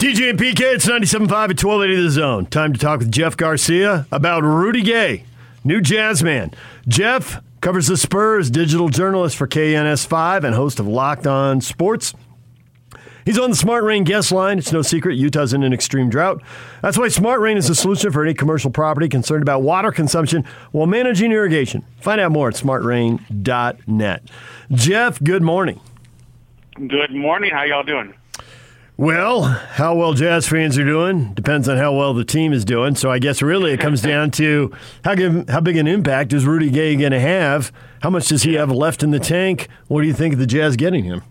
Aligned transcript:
DJ 0.00 0.30
and 0.30 0.38
PK, 0.38 0.60
it's 0.76 0.86
97.5 0.86 1.24
at 1.30 1.62
1280 1.62 2.02
The 2.02 2.10
Zone. 2.10 2.46
Time 2.46 2.72
to 2.72 2.78
talk 2.80 3.00
with 3.00 3.12
Jeff 3.12 3.36
Garcia 3.36 4.06
about 4.10 4.42
Rudy 4.42 4.80
Gay, 4.80 5.24
new 5.62 5.82
jazz 5.82 6.22
man. 6.22 6.52
Jeff 6.88 7.42
covers 7.60 7.86
the 7.86 7.98
Spurs, 7.98 8.50
digital 8.50 8.88
journalist 8.88 9.36
for 9.36 9.46
KENS 9.46 10.06
5 10.06 10.44
and 10.44 10.54
host 10.54 10.80
of 10.80 10.86
Locked 10.86 11.26
On 11.26 11.60
Spurs. 11.60 12.14
He's 13.26 13.38
on 13.38 13.50
the 13.50 13.56
Smart 13.56 13.84
Rain 13.84 14.04
guest 14.04 14.32
line. 14.32 14.56
It's 14.56 14.72
no 14.72 14.80
secret 14.80 15.16
Utah's 15.18 15.52
in 15.52 15.62
an 15.62 15.74
extreme 15.74 16.08
drought. 16.08 16.42
That's 16.80 16.96
why 16.96 17.08
Smart 17.08 17.42
Rain 17.42 17.58
is 17.58 17.68
the 17.68 17.74
solution 17.74 18.10
for 18.10 18.24
any 18.24 18.32
commercial 18.32 18.70
property 18.70 19.06
concerned 19.06 19.42
about 19.42 19.60
water 19.60 19.92
consumption 19.92 20.46
while 20.72 20.86
managing 20.86 21.30
irrigation. 21.30 21.84
Find 22.00 22.22
out 22.22 22.32
more 22.32 22.48
at 22.48 22.54
smartrain.net. 22.54 24.22
Jeff, 24.72 25.22
good 25.22 25.42
morning. 25.42 25.78
Good 26.74 27.14
morning. 27.14 27.50
How 27.52 27.64
y'all 27.64 27.82
doing? 27.82 28.14
Well, 29.00 29.44
how 29.44 29.94
well 29.94 30.12
Jazz 30.12 30.46
fans 30.46 30.76
are 30.76 30.84
doing 30.84 31.32
depends 31.32 31.70
on 31.70 31.78
how 31.78 31.94
well 31.94 32.12
the 32.12 32.22
team 32.22 32.52
is 32.52 32.66
doing. 32.66 32.96
So 32.96 33.10
I 33.10 33.18
guess 33.18 33.40
really 33.40 33.72
it 33.72 33.80
comes 33.80 34.02
down 34.02 34.30
to 34.32 34.76
how 35.02 35.14
give, 35.14 35.48
how 35.48 35.60
big 35.60 35.78
an 35.78 35.86
impact 35.86 36.34
is 36.34 36.44
Rudy 36.44 36.68
Gay 36.68 36.96
going 36.96 37.12
to 37.12 37.18
have? 37.18 37.72
How 38.02 38.10
much 38.10 38.28
does 38.28 38.42
he 38.42 38.52
have 38.56 38.70
left 38.70 39.02
in 39.02 39.10
the 39.10 39.18
tank? 39.18 39.68
What 39.88 40.02
do 40.02 40.06
you 40.06 40.12
think 40.12 40.34
of 40.34 40.38
the 40.38 40.46
Jazz 40.46 40.76
getting 40.76 41.04
him? 41.04 41.22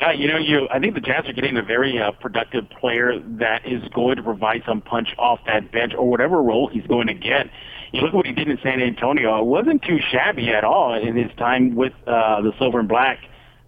Uh, 0.00 0.12
you 0.12 0.26
know, 0.26 0.38
you. 0.38 0.68
I 0.70 0.78
think 0.78 0.94
the 0.94 1.02
Jazz 1.02 1.28
are 1.28 1.34
getting 1.34 1.58
a 1.58 1.62
very 1.62 2.00
uh, 2.00 2.12
productive 2.12 2.66
player 2.70 3.18
that 3.18 3.70
is 3.70 3.86
going 3.92 4.16
to 4.16 4.22
provide 4.22 4.62
some 4.64 4.80
punch 4.80 5.10
off 5.18 5.40
that 5.46 5.70
bench 5.70 5.92
or 5.92 6.08
whatever 6.08 6.40
role 6.40 6.68
he's 6.68 6.86
going 6.86 7.08
to 7.08 7.14
get. 7.14 7.50
You 7.92 8.00
look 8.00 8.08
at 8.08 8.14
what 8.14 8.26
he 8.26 8.32
did 8.32 8.48
in 8.48 8.58
San 8.62 8.80
Antonio; 8.80 9.38
it 9.38 9.44
wasn't 9.44 9.82
too 9.82 9.98
shabby 10.00 10.48
at 10.48 10.64
all 10.64 10.94
in 10.94 11.14
his 11.14 11.30
time 11.36 11.74
with 11.74 11.92
uh, 12.06 12.40
the 12.40 12.54
Silver 12.58 12.78
and 12.80 12.88
Black. 12.88 13.18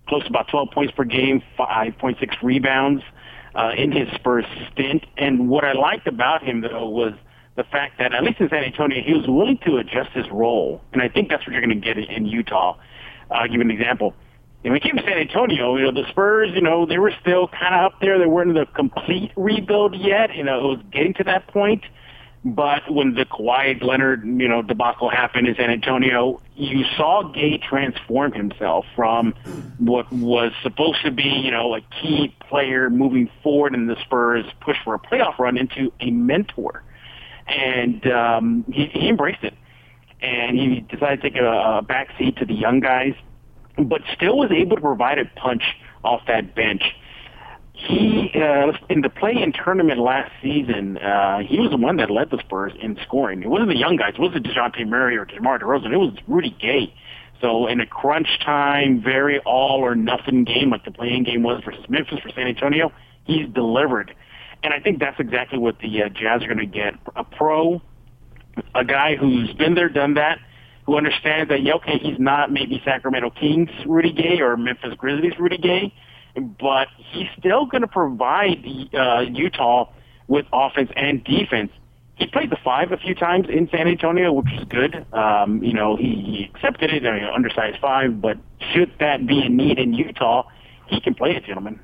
Close 0.08 0.22
to 0.22 0.30
about 0.30 0.48
12 0.48 0.70
points 0.70 0.95
per 0.97 1.05
game, 1.05 1.42
5.6 1.58 2.42
rebounds 2.42 3.02
uh, 3.58 3.72
in 3.76 3.90
his 3.90 4.08
first 4.22 4.48
stint. 4.72 5.04
And 5.16 5.48
what 5.48 5.64
I 5.64 5.72
liked 5.72 6.06
about 6.06 6.44
him, 6.44 6.60
though, 6.60 6.88
was 6.88 7.12
the 7.56 7.64
fact 7.64 7.98
that 7.98 8.14
at 8.14 8.22
least 8.22 8.41
in 8.41 8.48
San 8.48 8.62
Antonio, 8.62 9.02
he 9.05 9.12
was 9.12 9.27
willing 9.27 9.58
to 9.66 9.78
adjust 9.78 10.10
his 10.12 10.27
role. 10.30 10.80
And 10.92 11.02
I 11.02 11.08
think 11.08 11.28
that's 11.28 11.44
what 11.44 11.52
you're 11.52 11.60
going 11.60 11.80
to 11.80 11.84
get 11.84 11.98
in 11.98 12.24
Utah. 12.24 12.78
I'll 13.33 13.48
give 13.48 13.55
you 13.55 13.60
an 13.62 13.72
example. 13.72 14.14
When 14.62 14.74
he 14.74 14.80
came 14.80 14.96
to 14.96 15.02
San 15.02 15.18
Antonio, 15.18 15.77
you 15.77 15.84
know, 15.84 15.92
the 15.92 16.08
Spurs, 16.08 16.50
you 16.55 16.60
know, 16.60 16.86
they 16.86 16.98
were 16.98 17.12
still 17.20 17.48
kind 17.48 17.74
of 17.74 17.92
up 17.92 18.00
there. 18.00 18.18
They 18.18 18.27
weren't 18.27 18.50
in 18.50 18.56
the 18.56 18.66
complete 18.66 19.33
rebuild 19.36 19.96
yet. 19.96 20.34
You 20.34 20.44
know, 20.44 20.58
it 20.58 20.77
was 20.77 20.80
getting 20.92 21.14
to 21.14 21.24
that 21.24 21.48
point. 21.48 21.83
But 22.44 22.91
when 22.91 23.14
the 23.14 23.25
Kawhi 23.25 23.83
Leonard, 23.83 24.25
you 24.25 24.48
know, 24.48 24.62
debacle 24.62 25.11
happened 25.11 25.48
in 25.48 25.56
San 25.56 25.70
Antonio, 25.70 26.41
you 26.55 26.84
saw 26.97 27.25
Gay 27.25 27.58
transform 27.58 28.33
himself 28.33 28.86
from 28.95 29.34
what 29.78 30.11
was 30.12 30.53
supposed 30.62 31.03
to 31.05 31.11
be, 31.11 31.25
you 31.25 31.50
know, 31.50 31.75
a 31.75 31.80
key 32.00 32.34
player 32.48 32.91
moving 32.91 33.28
forward 33.42 33.75
in 33.75 33.86
the 33.86 33.97
Spurs 34.03 34.45
push 34.61 34.77
for 34.84 34.95
a 34.95 34.98
playoff 34.98 35.39
run 35.39 35.58
into 35.58 35.92
a 36.00 36.11
mentor. 36.11 36.84
And 37.48 38.06
um, 38.06 38.64
he, 38.73 38.86
he 38.86 39.08
embraced 39.08 39.42
it. 39.42 39.55
And 40.20 40.58
he 40.58 40.80
decided 40.80 41.23
to 41.23 41.30
take 41.30 41.41
a, 41.41 41.78
a 41.78 41.83
back 41.83 42.08
seat 42.19 42.36
to 42.36 42.45
the 42.45 42.55
young 42.55 42.80
guys, 42.80 43.14
but 43.77 44.02
still 44.14 44.39
was 44.39 44.50
able 44.52 44.77
to 44.77 44.83
provide 44.83 45.19
a 45.19 45.25
punch 45.25 45.62
off 46.05 46.23
that 46.27 46.55
bench 46.55 46.83
he 47.78 48.32
uh, 48.34 48.72
in 48.88 49.02
the 49.02 49.08
play-in 49.08 49.52
tournament 49.52 50.00
last 50.00 50.32
season, 50.42 50.98
uh, 50.98 51.38
he 51.38 51.60
was 51.60 51.70
the 51.70 51.76
one 51.76 51.96
that 51.98 52.10
led 52.10 52.30
the 52.30 52.38
Spurs 52.38 52.72
in 52.80 52.98
scoring. 53.04 53.42
It 53.42 53.48
wasn't 53.48 53.68
the 53.68 53.76
young 53.78 53.96
guys. 53.96 54.14
It 54.14 54.20
wasn't 54.20 54.46
Dejounte 54.46 54.86
Murray 54.86 55.16
or 55.16 55.24
DeMar 55.24 55.60
DeRozan. 55.60 55.92
It 55.92 55.96
was 55.96 56.14
Rudy 56.26 56.56
Gay. 56.60 56.92
So 57.40 57.68
in 57.68 57.80
a 57.80 57.86
crunch 57.86 58.40
time, 58.44 59.00
very 59.00 59.38
all 59.40 59.80
or 59.80 59.94
nothing 59.94 60.44
game 60.44 60.70
like 60.70 60.84
the 60.84 60.90
play-in 60.90 61.22
game 61.22 61.44
was 61.44 61.62
versus 61.64 61.84
Memphis 61.88 62.18
for 62.20 62.30
San 62.30 62.48
Antonio, 62.48 62.92
he's 63.24 63.48
delivered. 63.48 64.12
And 64.64 64.74
I 64.74 64.80
think 64.80 64.98
that's 64.98 65.20
exactly 65.20 65.58
what 65.58 65.78
the 65.78 66.02
uh, 66.02 66.08
Jazz 66.08 66.42
are 66.42 66.46
going 66.46 66.58
to 66.58 66.66
get. 66.66 66.94
A 67.14 67.22
pro, 67.22 67.80
a 68.74 68.84
guy 68.84 69.14
who's 69.14 69.52
been 69.52 69.76
there, 69.76 69.88
done 69.88 70.14
that, 70.14 70.38
who 70.84 70.96
understands 70.96 71.48
that, 71.50 71.62
yeah, 71.62 71.74
okay, 71.74 71.98
he's 71.98 72.18
not 72.18 72.50
maybe 72.50 72.83
Sacramento 72.84 73.30
Kings 73.30 73.70
Rudy 73.86 74.12
Gay 74.12 74.40
or 74.40 74.56
Memphis 74.56 74.94
Grizzlies 74.96 75.38
Rudy 75.38 75.58
Gay, 75.58 75.94
but 76.40 76.88
he's 76.96 77.28
still 77.38 77.66
going 77.66 77.82
to 77.82 77.88
provide 77.88 78.64
uh, 78.94 79.20
Utah 79.20 79.90
with 80.26 80.46
offense 80.52 80.90
and 80.96 81.24
defense. 81.24 81.70
He 82.16 82.26
played 82.26 82.50
the 82.50 82.58
five 82.64 82.90
a 82.90 82.96
few 82.96 83.14
times 83.14 83.46
in 83.48 83.68
San 83.70 83.86
Antonio, 83.86 84.32
which 84.32 84.52
is 84.52 84.64
good. 84.64 85.06
Um, 85.12 85.62
you 85.62 85.72
know, 85.72 85.96
he, 85.96 86.04
he 86.04 86.50
accepted 86.52 86.92
it, 86.92 87.02
you 87.02 87.10
know, 87.10 87.32
undersized 87.32 87.78
five, 87.80 88.20
but 88.20 88.36
should 88.72 88.92
that 88.98 89.26
be 89.26 89.40
a 89.40 89.48
need 89.48 89.78
in 89.78 89.94
Utah, 89.94 90.48
he 90.88 91.00
can 91.00 91.14
play 91.14 91.36
it, 91.36 91.44
gentlemen. 91.44 91.78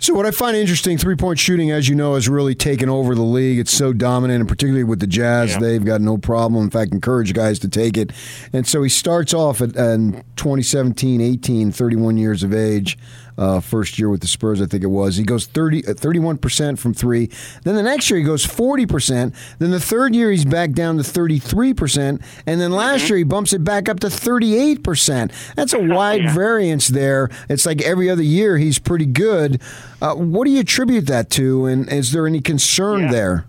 So 0.00 0.14
what 0.14 0.26
I 0.26 0.30
find 0.30 0.56
interesting, 0.56 0.96
three 0.96 1.16
point 1.16 1.40
shooting, 1.40 1.72
as 1.72 1.88
you 1.88 1.96
know, 1.96 2.14
has 2.14 2.28
really 2.28 2.54
taken 2.54 2.88
over 2.88 3.16
the 3.16 3.22
league. 3.22 3.58
It's 3.58 3.76
so 3.76 3.92
dominant, 3.92 4.40
and 4.40 4.48
particularly 4.48 4.84
with 4.84 5.00
the 5.00 5.08
Jazz, 5.08 5.52
yeah. 5.52 5.58
they've 5.58 5.84
got 5.84 6.00
no 6.00 6.16
problem. 6.16 6.62
In 6.62 6.70
fact, 6.70 6.92
encourage 6.92 7.34
guys 7.34 7.58
to 7.60 7.68
take 7.68 7.96
it. 7.96 8.12
And 8.52 8.64
so 8.64 8.82
he 8.82 8.88
starts 8.88 9.34
off 9.34 9.60
at 9.60 9.74
in 9.74 10.22
2017, 10.36 11.20
18, 11.20 11.72
31 11.72 12.16
years 12.16 12.44
of 12.44 12.54
age 12.54 12.96
uh, 13.38 13.60
first 13.60 13.98
year 13.98 14.10
with 14.10 14.20
the 14.20 14.26
Spurs, 14.26 14.60
I 14.60 14.66
think 14.66 14.82
it 14.82 14.88
was. 14.88 15.16
He 15.16 15.22
goes 15.22 15.46
30, 15.46 15.82
31% 15.82 16.72
uh, 16.72 16.76
from 16.76 16.92
three. 16.92 17.30
Then 17.62 17.76
the 17.76 17.82
next 17.82 18.10
year 18.10 18.18
he 18.18 18.24
goes 18.24 18.44
40%. 18.44 19.34
Then 19.58 19.70
the 19.70 19.80
third 19.80 20.14
year 20.14 20.30
he's 20.30 20.44
back 20.44 20.72
down 20.72 20.96
to 20.96 21.02
33%. 21.02 22.22
And 22.46 22.60
then 22.60 22.72
last 22.72 23.02
mm-hmm. 23.02 23.08
year 23.08 23.18
he 23.18 23.24
bumps 23.24 23.52
it 23.52 23.62
back 23.62 23.88
up 23.88 24.00
to 24.00 24.08
38%. 24.08 25.54
That's 25.54 25.72
a 25.72 25.78
wide 25.78 26.24
yeah. 26.24 26.34
variance 26.34 26.88
there. 26.88 27.30
It's 27.48 27.64
like 27.64 27.80
every 27.82 28.10
other 28.10 28.22
year 28.22 28.58
he's 28.58 28.78
pretty 28.78 29.06
good. 29.06 29.62
Uh, 30.02 30.14
what 30.14 30.44
do 30.44 30.50
you 30.50 30.60
attribute 30.60 31.06
that 31.06 31.30
to? 31.30 31.66
And 31.66 31.90
is 31.92 32.12
there 32.12 32.26
any 32.26 32.40
concern 32.40 33.02
yeah. 33.02 33.12
there? 33.12 33.46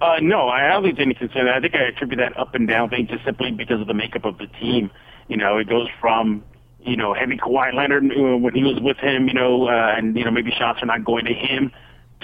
Uh, 0.00 0.18
no, 0.20 0.48
I 0.48 0.68
don't 0.68 0.82
think 0.82 0.96
there's 0.96 1.06
any 1.06 1.14
concern. 1.14 1.48
I 1.48 1.60
think 1.60 1.74
I 1.74 1.88
attribute 1.88 2.18
that 2.18 2.36
up 2.38 2.54
and 2.54 2.68
down 2.68 2.88
thing 2.90 3.08
just 3.08 3.24
simply 3.24 3.50
because 3.50 3.80
of 3.80 3.86
the 3.86 3.94
makeup 3.94 4.24
of 4.24 4.38
the 4.38 4.46
team. 4.46 4.90
You 5.28 5.36
know, 5.36 5.58
it 5.58 5.68
goes 5.68 5.88
from 6.00 6.44
you 6.80 6.96
know, 6.96 7.14
heavy 7.14 7.36
Kawhi 7.36 7.74
Leonard 7.74 8.04
uh, 8.04 8.36
when 8.36 8.54
he 8.54 8.62
was 8.62 8.78
with 8.80 8.98
him, 8.98 9.28
you 9.28 9.34
know, 9.34 9.68
uh, 9.68 9.94
and, 9.96 10.16
you 10.16 10.24
know, 10.24 10.30
maybe 10.30 10.50
shots 10.56 10.82
are 10.82 10.86
not 10.86 11.04
going 11.04 11.24
to 11.24 11.34
him 11.34 11.72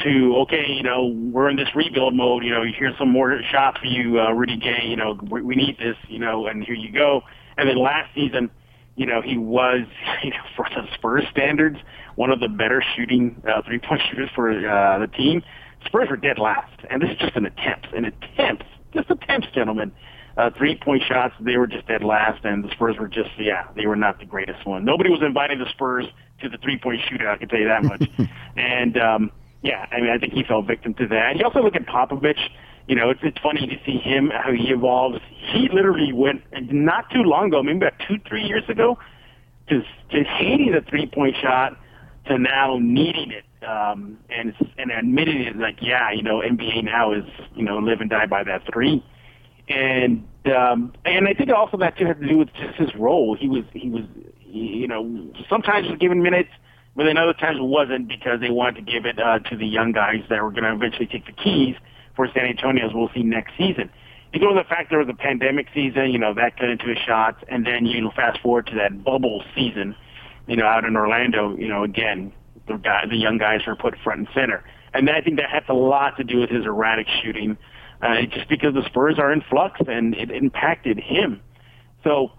to, 0.02 0.36
okay, 0.42 0.66
you 0.68 0.82
know, 0.82 1.06
we're 1.06 1.48
in 1.48 1.56
this 1.56 1.68
rebuild 1.74 2.14
mode, 2.14 2.44
you 2.44 2.50
know, 2.50 2.64
here's 2.64 2.96
some 2.98 3.10
more 3.10 3.40
shots 3.50 3.78
for 3.78 3.86
you, 3.86 4.20
uh, 4.20 4.30
Rudy 4.30 4.56
Gay, 4.56 4.84
you 4.84 4.96
know, 4.96 5.18
we, 5.30 5.42
we 5.42 5.54
need 5.54 5.78
this, 5.78 5.96
you 6.08 6.18
know, 6.18 6.46
and 6.46 6.64
here 6.64 6.74
you 6.74 6.92
go. 6.92 7.22
And 7.56 7.68
then 7.68 7.76
last 7.76 8.12
season, 8.14 8.50
you 8.96 9.06
know, 9.06 9.22
he 9.22 9.38
was, 9.38 9.82
you 10.24 10.30
know, 10.30 10.36
for 10.56 10.66
the 10.74 10.86
Spurs 10.94 11.24
standards, 11.30 11.78
one 12.16 12.30
of 12.30 12.40
the 12.40 12.48
better 12.48 12.82
shooting 12.96 13.42
uh, 13.48 13.62
three-point 13.62 14.02
shooters 14.10 14.30
for 14.34 14.50
uh, 14.50 14.98
the 14.98 15.08
team. 15.08 15.42
Spurs 15.86 16.08
were 16.08 16.16
dead 16.16 16.38
last, 16.38 16.80
and 16.90 17.02
this 17.02 17.10
is 17.10 17.18
just 17.18 17.36
an 17.36 17.46
attempt, 17.46 17.88
an 17.92 18.04
attempt, 18.04 18.64
just 18.94 19.10
attempts, 19.10 19.48
gentlemen 19.54 19.92
uh, 20.36 20.50
three 20.56 20.76
point 20.76 21.02
shots, 21.06 21.34
they 21.40 21.56
were 21.56 21.66
just 21.66 21.86
dead 21.86 22.02
last, 22.02 22.44
and 22.44 22.64
the 22.64 22.70
Spurs 22.70 22.96
were 22.98 23.08
just, 23.08 23.30
yeah, 23.38 23.68
they 23.76 23.86
were 23.86 23.96
not 23.96 24.18
the 24.18 24.26
greatest 24.26 24.66
one. 24.66 24.84
Nobody 24.84 25.10
was 25.10 25.22
inviting 25.22 25.58
the 25.58 25.68
Spurs 25.70 26.06
to 26.42 26.48
the 26.48 26.58
three 26.58 26.78
point 26.78 27.00
shootout, 27.02 27.34
I 27.34 27.36
can 27.36 27.48
tell 27.48 27.60
you 27.60 27.68
that 27.68 27.84
much. 27.84 28.08
and, 28.56 28.98
um, 28.98 29.30
yeah, 29.62 29.86
I 29.92 30.00
mean, 30.00 30.10
I 30.10 30.18
think 30.18 30.32
he 30.32 30.42
fell 30.42 30.62
victim 30.62 30.94
to 30.94 31.06
that. 31.08 31.36
You 31.36 31.44
also 31.44 31.62
look 31.62 31.76
at 31.76 31.86
Popovich. 31.86 32.50
You 32.86 32.96
know, 32.96 33.08
it's, 33.10 33.20
it's 33.22 33.38
funny 33.38 33.66
to 33.66 33.76
see 33.86 33.96
him, 33.96 34.30
how 34.30 34.52
he 34.52 34.70
evolves. 34.70 35.18
He 35.52 35.70
literally 35.72 36.12
went 36.12 36.42
not 36.70 37.08
too 37.10 37.22
long 37.22 37.46
ago, 37.46 37.62
maybe 37.62 37.78
about 37.78 37.94
two, 38.06 38.18
three 38.28 38.42
years 38.42 38.64
ago, 38.68 38.98
to, 39.68 39.80
to 39.80 40.24
hating 40.24 40.72
the 40.72 40.82
three 40.82 41.06
point 41.06 41.36
shot 41.40 41.78
to 42.26 42.38
now 42.38 42.78
needing 42.80 43.30
it. 43.30 43.44
Um, 43.66 44.18
and, 44.28 44.54
and 44.76 44.90
admitting 44.90 45.40
it 45.40 45.56
like, 45.56 45.78
yeah, 45.80 46.10
you 46.10 46.22
know, 46.22 46.40
NBA 46.40 46.84
now 46.84 47.12
is, 47.12 47.24
you 47.54 47.64
know, 47.64 47.78
live 47.78 48.02
and 48.02 48.10
die 48.10 48.26
by 48.26 48.44
that 48.44 48.62
three 48.70 49.02
and 49.68 50.26
um, 50.46 50.92
and 51.04 51.26
I 51.26 51.34
think 51.34 51.50
also 51.50 51.76
that 51.78 51.96
too 51.96 52.06
had 52.06 52.20
to 52.20 52.28
do 52.28 52.38
with 52.38 52.52
just 52.54 52.76
his 52.76 52.94
role. 52.94 53.34
He 53.34 53.48
was 53.48 53.64
he 53.72 53.88
was 53.88 54.04
he, 54.38 54.58
you 54.58 54.88
know 54.88 55.32
sometimes 55.48 55.88
was 55.88 55.98
given 55.98 56.22
minutes, 56.22 56.50
but 56.94 57.04
then 57.04 57.16
other 57.16 57.32
times 57.32 57.58
wasn't 57.60 58.08
because 58.08 58.40
they 58.40 58.50
wanted 58.50 58.84
to 58.84 58.92
give 58.92 59.06
it 59.06 59.18
uh, 59.18 59.38
to 59.38 59.56
the 59.56 59.66
young 59.66 59.92
guys 59.92 60.22
that 60.28 60.42
were 60.42 60.50
going 60.50 60.64
to 60.64 60.72
eventually 60.72 61.06
take 61.06 61.26
the 61.26 61.32
keys 61.32 61.76
for 62.14 62.28
San 62.34 62.44
Antonio, 62.44 62.86
as 62.86 62.92
we'll 62.94 63.10
see 63.14 63.22
next 63.22 63.52
season. 63.56 63.90
You 64.32 64.40
go 64.40 64.48
to 64.48 64.54
the 64.54 64.68
fact 64.68 64.90
there 64.90 64.98
was 64.98 65.08
a 65.08 65.14
pandemic 65.14 65.68
season, 65.72 66.10
you 66.10 66.18
know 66.18 66.34
that 66.34 66.58
cut 66.58 66.68
into 66.68 66.86
his 66.86 66.98
shots, 66.98 67.42
and 67.48 67.66
then 67.66 67.86
you 67.86 68.02
know 68.02 68.12
fast 68.14 68.40
forward 68.40 68.66
to 68.66 68.74
that 68.76 69.02
bubble 69.02 69.42
season, 69.54 69.94
you 70.46 70.56
know 70.56 70.66
out 70.66 70.84
in 70.84 70.96
Orlando, 70.96 71.56
you 71.56 71.68
know 71.68 71.84
again 71.84 72.32
the 72.68 72.76
guy 72.76 73.04
the 73.08 73.16
young 73.16 73.38
guys 73.38 73.60
were 73.66 73.76
put 73.76 73.94
front 74.04 74.20
and 74.20 74.28
center, 74.34 74.62
and 74.92 75.08
then 75.08 75.14
I 75.14 75.22
think 75.22 75.36
that 75.36 75.48
has 75.50 75.62
a 75.68 75.74
lot 75.74 76.18
to 76.18 76.24
do 76.24 76.40
with 76.40 76.50
his 76.50 76.66
erratic 76.66 77.06
shooting 77.22 77.56
uh, 78.04 78.22
just 78.30 78.48
because 78.48 78.74
the 78.74 78.84
Spurs 78.86 79.18
are 79.18 79.32
in 79.32 79.40
flux 79.40 79.80
and 79.86 80.14
it 80.14 80.30
impacted 80.30 80.98
him. 80.98 81.40
So, 82.02 82.32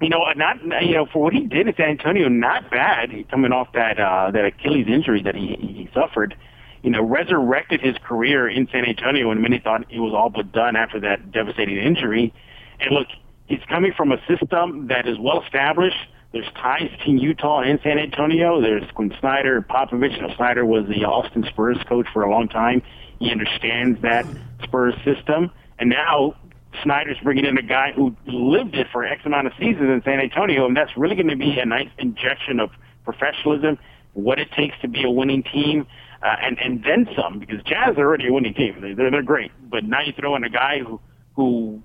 you 0.00 0.08
know, 0.08 0.24
not 0.36 0.56
you 0.84 0.94
know 0.94 1.06
for 1.06 1.22
what 1.22 1.32
he 1.32 1.46
did 1.46 1.68
in 1.68 1.74
San 1.76 1.90
Antonio, 1.90 2.28
not 2.28 2.70
bad. 2.70 3.10
Coming 3.30 3.52
off 3.52 3.68
that 3.74 3.98
uh, 3.98 4.30
that 4.32 4.44
Achilles 4.44 4.86
injury 4.88 5.22
that 5.22 5.34
he, 5.34 5.56
he 5.58 5.90
suffered, 5.94 6.36
you 6.82 6.90
know, 6.90 7.02
resurrected 7.02 7.80
his 7.80 7.96
career 8.04 8.48
in 8.48 8.68
San 8.72 8.84
Antonio, 8.84 9.28
when 9.28 9.40
many 9.40 9.58
thought 9.58 9.82
it 9.90 10.00
was 10.00 10.12
all 10.14 10.30
but 10.30 10.52
done 10.52 10.76
after 10.76 11.00
that 11.00 11.32
devastating 11.32 11.78
injury. 11.78 12.34
And 12.80 12.94
look, 12.94 13.08
he's 13.46 13.62
coming 13.68 13.92
from 13.96 14.12
a 14.12 14.18
system 14.26 14.88
that 14.88 15.08
is 15.08 15.18
well 15.18 15.42
established, 15.42 15.98
there's 16.32 16.48
ties 16.60 16.90
between 16.90 17.18
Utah 17.18 17.60
and 17.60 17.80
San 17.82 17.98
Antonio. 17.98 18.60
There's 18.60 18.84
Quin 18.94 19.14
Snyder, 19.18 19.62
Popovich. 19.62 20.16
You 20.16 20.22
know, 20.22 20.34
Snyder 20.36 20.64
was 20.64 20.86
the 20.86 21.04
Austin 21.04 21.44
Spurs 21.48 21.78
coach 21.88 22.06
for 22.12 22.22
a 22.22 22.30
long 22.30 22.48
time. 22.48 22.82
He 23.18 23.30
understands 23.30 24.00
that 24.02 24.26
Spurs 24.62 24.94
system, 25.04 25.50
and 25.78 25.90
now 25.90 26.34
Snyder's 26.82 27.16
bringing 27.22 27.44
in 27.44 27.58
a 27.58 27.62
guy 27.62 27.92
who 27.92 28.14
lived 28.26 28.74
it 28.74 28.86
for 28.92 29.04
X 29.04 29.22
amount 29.24 29.46
of 29.46 29.52
seasons 29.58 29.90
in 29.90 30.02
San 30.04 30.20
Antonio, 30.20 30.66
and 30.66 30.76
that's 30.76 30.96
really 30.96 31.16
going 31.16 31.28
to 31.28 31.36
be 31.36 31.58
a 31.58 31.66
nice 31.66 31.88
injection 31.98 32.60
of 32.60 32.70
professionalism, 33.04 33.78
what 34.12 34.38
it 34.38 34.48
takes 34.52 34.78
to 34.82 34.88
be 34.88 35.02
a 35.04 35.10
winning 35.10 35.42
team, 35.42 35.86
uh, 36.22 36.36
and 36.42 36.58
and 36.58 36.84
then 36.84 37.08
some. 37.16 37.38
Because 37.38 37.62
Jazz 37.64 37.96
are 37.96 38.06
already 38.06 38.28
a 38.28 38.32
winning 38.32 38.54
team; 38.54 38.94
they're 38.96 39.10
they're 39.10 39.22
great. 39.22 39.50
But 39.68 39.84
now 39.84 40.02
you 40.02 40.12
throw 40.12 40.36
in 40.36 40.44
a 40.44 40.50
guy 40.50 40.80
who 40.80 41.00
who 41.34 41.82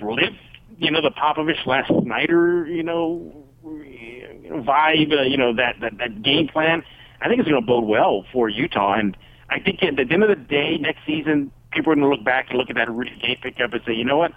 lived, 0.00 0.38
you 0.78 0.90
know, 0.90 1.00
the 1.00 1.10
Popovich 1.10 1.64
last 1.66 1.90
Snyder, 2.02 2.66
you 2.66 2.82
know, 2.82 3.44
vibe, 3.64 5.12
uh, 5.12 5.22
you 5.22 5.36
know, 5.36 5.54
that, 5.54 5.76
that 5.80 5.98
that 5.98 6.22
game 6.22 6.48
plan. 6.48 6.82
I 7.20 7.28
think 7.28 7.40
it's 7.40 7.48
going 7.48 7.60
to 7.60 7.66
bode 7.66 7.84
well 7.84 8.24
for 8.32 8.48
Utah, 8.48 8.94
and 8.94 9.16
I 9.50 9.60
think 9.60 9.82
at 9.82 9.96
the 9.96 10.02
end 10.10 10.22
of 10.22 10.28
the 10.28 10.36
day, 10.36 10.78
next 10.78 11.00
season, 11.06 11.50
people 11.72 11.92
are 11.92 11.96
going 11.96 12.08
to 12.08 12.14
look 12.14 12.24
back 12.24 12.50
and 12.50 12.58
look 12.58 12.70
at 12.70 12.76
that 12.76 12.90
Rudy 12.90 13.16
Gay 13.20 13.38
pickup 13.40 13.72
and 13.72 13.82
say, 13.84 13.92
you 13.92 14.04
know 14.04 14.16
what, 14.16 14.32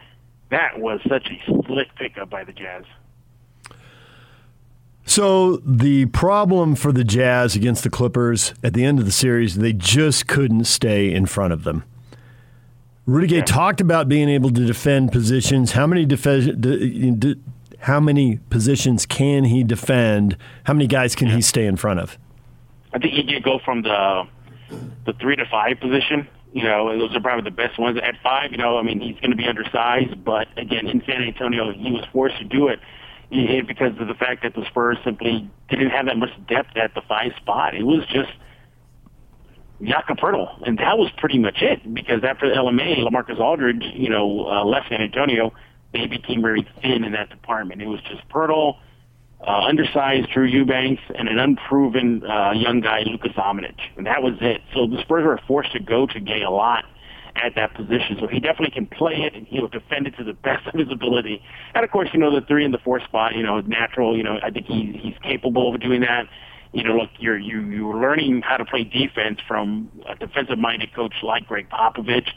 that 0.49 0.79
was 0.79 0.99
such 1.07 1.29
a 1.29 1.63
slick 1.65 1.93
pickup 1.95 2.29
by 2.29 2.43
the 2.43 2.53
Jazz. 2.53 2.83
So 5.05 5.57
the 5.57 6.07
problem 6.07 6.75
for 6.75 6.91
the 6.91 7.05
Jazz 7.05 7.55
against 7.55 7.83
the 7.83 7.89
Clippers 7.89 8.53
at 8.61 8.73
the 8.73 8.83
end 8.83 8.99
of 8.99 9.05
the 9.05 9.11
series, 9.11 9.55
they 9.55 9.71
just 9.71 10.27
couldn't 10.27 10.65
stay 10.65 11.13
in 11.13 11.25
front 11.25 11.53
of 11.53 11.63
them. 11.63 11.83
Rudy 13.05 13.27
Gay 13.27 13.37
yeah. 13.37 13.45
talked 13.45 13.79
about 13.79 14.09
being 14.09 14.27
able 14.27 14.49
to 14.49 14.65
defend 14.65 15.13
positions. 15.13 15.71
How 15.71 15.87
many 15.87 16.05
def- 16.05 17.37
how 17.79 18.01
many 18.01 18.37
positions 18.49 19.05
can 19.05 19.45
he 19.45 19.63
defend? 19.63 20.35
How 20.65 20.73
many 20.73 20.87
guys 20.87 21.15
can 21.15 21.29
yeah. 21.29 21.35
he 21.35 21.41
stay 21.41 21.65
in 21.65 21.77
front 21.77 22.01
of? 22.01 22.17
I 22.93 22.99
think 22.99 23.13
he 23.13 23.23
could 23.23 23.43
go 23.43 23.59
from 23.63 23.83
the 23.83 24.27
the 25.05 25.13
three 25.13 25.35
to 25.35 25.45
five 25.45 25.79
position. 25.79 26.27
You 26.53 26.63
know, 26.63 26.97
those 26.97 27.15
are 27.15 27.19
probably 27.19 27.43
the 27.43 27.55
best 27.55 27.77
ones. 27.77 27.99
At 28.01 28.15
five, 28.23 28.51
you 28.51 28.57
know, 28.57 28.77
I 28.77 28.81
mean, 28.81 28.99
he's 28.99 29.19
going 29.19 29.31
to 29.31 29.37
be 29.37 29.47
undersized, 29.47 30.23
but 30.23 30.47
again, 30.57 30.87
in 30.87 31.03
San 31.05 31.21
Antonio, 31.21 31.71
he 31.71 31.91
was 31.91 32.05
forced 32.11 32.37
to 32.37 32.45
do 32.45 32.67
it 32.69 32.79
because 33.29 33.99
of 33.99 34.07
the 34.07 34.13
fact 34.13 34.43
that 34.43 34.55
the 34.55 34.65
Spurs 34.65 34.97
simply 35.03 35.49
didn't 35.69 35.89
have 35.89 36.05
that 36.05 36.17
much 36.17 36.29
depth 36.47 36.75
at 36.77 36.93
the 36.95 37.01
five 37.01 37.33
spot. 37.37 37.75
It 37.75 37.83
was 37.83 38.05
just 38.07 38.31
Jakob 39.81 40.17
Poeltl, 40.17 40.65
and 40.65 40.77
that 40.79 40.97
was 40.97 41.11
pretty 41.17 41.37
much 41.37 41.61
it. 41.61 41.93
Because 41.93 42.23
after 42.23 42.49
the 42.49 42.55
LMA, 42.55 42.97
LaMarcus 42.99 43.39
Aldridge, 43.39 43.83
you 43.93 44.09
know, 44.09 44.47
uh, 44.47 44.63
left 44.63 44.89
San 44.89 45.01
Antonio, 45.01 45.53
they 45.93 46.07
became 46.07 46.41
very 46.41 46.67
thin 46.81 47.03
in 47.03 47.11
that 47.11 47.29
department. 47.29 47.81
It 47.81 47.87
was 47.87 48.01
just 48.01 48.27
Poeltl, 48.29 48.77
uh, 49.41 49.65
undersized 49.65 50.29
Drew 50.31 50.45
Eubanks, 50.45 51.01
and 51.15 51.27
an 51.27 51.39
unproven 51.39 52.23
uh, 52.23 52.51
young 52.51 52.81
guy, 52.81 53.03
Lucas 53.05 53.31
Samanic, 53.33 53.77
and 53.95 54.05
that 54.05 54.23
was 54.23 54.33
it. 54.41 54.61
So 54.73 54.87
the 54.87 55.01
Spurs 55.01 55.25
were 55.25 55.39
forced 55.47 55.73
to 55.73 55.79
go 55.79 56.07
to 56.07 56.19
Gay 56.19 56.41
a 56.41 56.49
lot 56.49 56.85
at 57.35 57.53
that 57.55 57.75
position. 57.75 58.17
So 58.19 58.27
he 58.27 58.39
definitely 58.39 58.71
can 58.71 58.87
play 58.87 59.13
it 59.13 59.35
and 59.35 59.45
he'll 59.45 59.67
defend 59.67 60.07
it 60.07 60.17
to 60.17 60.23
the 60.23 60.33
best 60.33 60.65
of 60.65 60.73
his 60.73 60.89
ability. 60.91 61.43
And 61.75 61.85
of 61.85 61.91
course, 61.91 62.09
you 62.11 62.19
know, 62.19 62.33
the 62.33 62.43
three 62.47 62.65
and 62.65 62.73
the 62.73 62.79
four 62.79 62.99
spot, 62.99 63.35
you 63.35 63.43
know, 63.43 63.59
natural, 63.61 64.17
you 64.17 64.23
know, 64.23 64.39
I 64.41 64.49
think 64.49 64.65
he's 64.65 64.95
he's 64.99 65.13
capable 65.21 65.73
of 65.73 65.79
doing 65.79 66.01
that 66.01 66.27
you 66.73 66.83
know, 66.83 66.95
look, 66.95 67.09
you're 67.19 67.37
you 67.37 67.61
you're 67.61 67.95
learning 67.95 68.41
how 68.41 68.57
to 68.57 68.65
play 68.65 68.83
defense 68.83 69.39
from 69.47 69.89
a 70.07 70.15
defensive-minded 70.15 70.93
coach 70.93 71.13
like 71.23 71.47
Gregg 71.47 71.69
Popovich. 71.69 72.29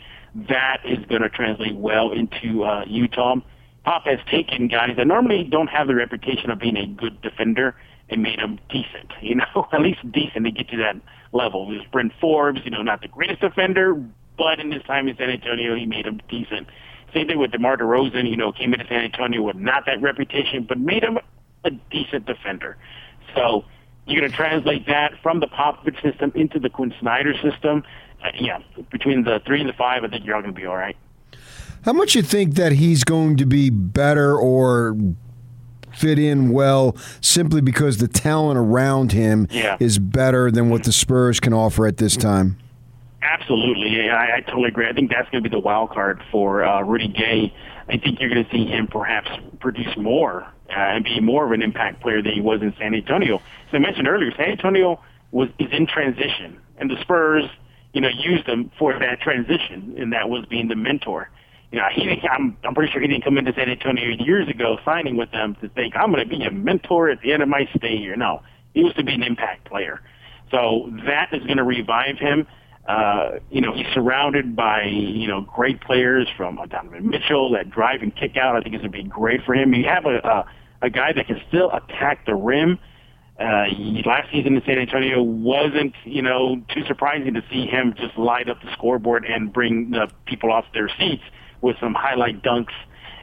That 0.49 0.79
is 0.85 1.05
going 1.07 1.23
to 1.23 1.29
translate 1.29 1.75
well 1.75 2.13
into 2.13 2.65
uh, 2.65 2.85
Utah. 2.87 3.37
Pop 3.85 4.05
has 4.05 4.19
taken 4.31 4.69
guys 4.69 4.97
that 4.97 5.07
normally 5.07 5.45
don't 5.45 5.69
have 5.69 5.87
the 5.87 5.95
reputation 5.95 6.51
of 6.51 6.59
being 6.59 6.77
a 6.77 6.87
good 6.87 7.21
defender 7.23 7.75
and 8.09 8.23
made 8.23 8.39
them 8.39 8.59
decent. 8.69 9.13
You 9.23 9.35
know, 9.35 9.69
at 9.71 9.83
least 9.83 10.01
decent 10.11 10.47
to 10.47 10.51
get 10.51 10.69
to 10.71 10.79
that 10.79 10.97
level. 11.33 11.69
There's 11.69 11.85
Bryn 11.93 12.11
Forbes, 12.21 12.63
you 12.65 12.71
know, 12.71 12.83
not 12.83 13.03
the 13.03 13.09
greatest 13.09 13.43
defender, 13.43 13.95
but 14.39 14.59
in 14.59 14.73
his 14.73 14.83
time 14.85 15.09
in 15.09 15.17
San 15.19 15.29
Antonio, 15.29 15.77
he 15.77 15.85
made 15.85 16.07
him 16.07 16.21
decent. 16.29 16.67
Same 17.13 17.27
thing 17.27 17.39
with 17.39 17.53
DeMar 17.53 17.77
DeRozan, 17.77 18.29
you 18.29 18.37
know, 18.37 18.51
came 18.51 18.73
into 18.73 18.87
San 18.89 19.05
Antonio 19.05 19.43
with 19.43 19.57
not 19.57 19.85
that 19.87 20.01
reputation, 20.01 20.65
but 20.67 20.79
made 20.79 21.05
him 21.05 21.19
a 21.65 21.71
decent 21.71 22.25
defender. 22.25 22.79
So 23.35 23.65
you're 24.07 24.21
going 24.21 24.31
to 24.31 24.37
translate 24.37 24.87
that 24.87 25.13
from 25.23 25.41
the 25.41 25.47
Popovich 25.47 26.01
system 26.03 26.33
into 26.35 26.59
the 26.59 26.71
Quin 26.71 26.95
Snyder 26.99 27.35
system. 27.35 27.85
Uh, 28.25 28.29
yeah, 28.39 28.59
between 28.91 29.25
the 29.25 29.41
three 29.47 29.61
and 29.61 29.69
the 29.69 29.75
five, 29.75 30.03
I 30.03 30.09
think 30.09 30.25
you're 30.25 30.35
all 30.35 30.43
going 30.43 30.55
to 30.55 30.61
be 30.61 30.67
all 30.67 30.77
right. 30.77 30.97
How 31.85 31.93
much 31.93 32.15
you 32.15 32.23
think 32.23 32.55
that 32.55 32.73
he's 32.73 33.05
going 33.05 33.37
to 33.39 33.47
be 33.47 33.71
better 33.71 34.37
or 34.37 34.97
fit 35.95 36.19
in 36.19 36.51
well 36.51 36.97
simply 37.21 37.61
because 37.61 37.99
the 37.99 38.09
talent 38.09 38.59
around 38.59 39.13
him 39.13 39.47
yeah. 39.51 39.77
is 39.81 39.99
better 39.99 40.51
than 40.51 40.71
what 40.71 40.85
the 40.85 40.93
Spurs 40.93 41.41
can 41.41 41.53
offer 41.53 41.87
at 41.87 41.97
this 41.97 42.17
time? 42.17 42.59
Absolutely, 43.23 44.09
I, 44.09 44.37
I 44.37 44.41
totally 44.41 44.69
agree. 44.69 44.89
I 44.89 44.93
think 44.93 45.11
that's 45.11 45.29
going 45.31 45.43
to 45.43 45.49
be 45.49 45.55
the 45.55 45.61
wild 45.61 45.91
card 45.91 46.23
for 46.31 46.65
uh, 46.65 46.83
Rudy 46.83 47.09
Gay. 47.09 47.55
I 47.89 47.99
think 47.99 48.21
you're 48.21 48.31
going 48.31 48.45
to 48.45 48.51
see 48.51 48.67
him 48.67 48.87
perhaps 48.87 49.31
produce 49.59 49.95
more 49.97 50.43
uh, 50.43 50.75
and 50.75 51.05
be 51.05 51.21
more 51.21 51.45
of 51.45 51.53
an 51.53 51.63
impact 51.63 52.01
player 52.01 52.23
than 52.23 52.33
he 52.33 52.41
was 52.41 52.63
in 52.63 52.75
San 52.79 52.95
Antonio. 52.95 53.37
As 53.37 53.75
I 53.75 53.79
mentioned 53.79 54.09
earlier, 54.09 54.31
San 54.37 54.51
Antonio 54.51 55.01
was 55.33 55.49
is 55.59 55.69
in 55.73 55.87
transition, 55.87 56.59
and 56.79 56.91
the 56.91 57.01
Spurs, 57.03 57.45
you 57.93 58.01
know, 58.01 58.09
used 58.09 58.47
him 58.47 58.71
for 58.79 58.99
that 58.99 59.21
transition, 59.21 59.97
and 59.99 60.13
that 60.13 60.29
was 60.29 60.47
being 60.47 60.69
the 60.69 60.77
mentor. 60.77 61.29
You 61.73 61.79
know, 61.79 61.87
he, 61.95 62.21
I'm, 62.29 62.57
I'm 62.65 62.75
pretty 62.75 62.93
sure 62.93 63.01
he 63.01 63.09
didn't 63.09 63.25
come 63.25 63.39
into 63.39 63.53
San 63.55 63.69
Antonio 63.69 64.09
years 64.19 64.49
ago 64.49 64.79
signing 64.85 65.17
with 65.17 65.31
them 65.31 65.57
to 65.61 65.69
think 65.69 65.95
I'm 65.97 66.13
going 66.13 66.29
to 66.29 66.29
be 66.29 66.43
a 66.45 66.51
mentor 66.51 67.11
at 67.11 67.21
the 67.23 67.33
end 67.33 67.43
of 67.43 67.49
my 67.49 67.69
stay 67.77 67.97
here. 67.97 68.17
No, 68.17 68.43
he 68.75 68.85
was 68.85 68.95
to 68.95 69.05
be 69.05 69.15
an 69.15 69.23
impact 69.23 69.67
player. 69.69 70.01
So 70.51 70.91
that 71.07 71.29
is 71.33 71.45
going 71.45 71.59
to 71.59 71.65
revive 71.65 72.19
him. 72.19 72.47
Uh, 72.89 73.39
you 73.51 73.61
know, 73.61 73.73
he's 73.73 73.87
surrounded 73.95 74.57
by, 74.57 74.83
you 74.83 75.29
know, 75.29 75.43
great 75.43 75.81
players 75.81 76.27
from 76.37 76.57
Donovan 76.69 77.09
Mitchell, 77.09 77.53
that 77.53 77.71
drive 77.71 78.03
and 78.03 78.15
kick 78.15 78.37
out, 78.37 78.57
I 78.57 78.61
think 78.63 78.75
is 78.75 78.81
going 78.81 78.91
to 78.91 79.03
be 79.03 79.05
great 79.05 79.45
for 79.45 79.55
him. 79.55 79.73
You 79.75 79.85
have 79.85 80.07
a, 80.07 80.17
a, 80.19 80.47
a 80.87 80.91
guy 80.91 81.13
that 81.13 81.27
can 81.27 81.41
still 81.49 81.71
attack 81.71 82.27
the 82.27 82.35
rim. 82.35 82.79
Uh, 83.39 83.67
last 84.05 84.31
season 84.33 84.57
in 84.57 84.63
San 84.67 84.79
Antonio 84.79 85.23
wasn't, 85.23 85.95
you 86.05 86.21
know, 86.21 86.61
too 86.75 86.85
surprising 86.87 87.33
to 87.35 87.45
see 87.51 87.67
him 87.67 87.95
just 87.97 88.19
light 88.19 88.51
up 88.51 88.61
the 88.61 88.73
scoreboard 88.73 89.25
and 89.25 89.53
bring 89.53 89.91
the 89.91 90.11
people 90.27 90.51
off 90.51 90.65
their 90.75 90.91
seats 90.99 91.23
with 91.61 91.77
some 91.81 91.95
highlight 91.95 92.43
dunks 92.43 92.75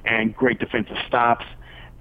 and 0.06 0.36
great 0.36 0.60
defensive 0.60 0.98
stops. 1.08 1.46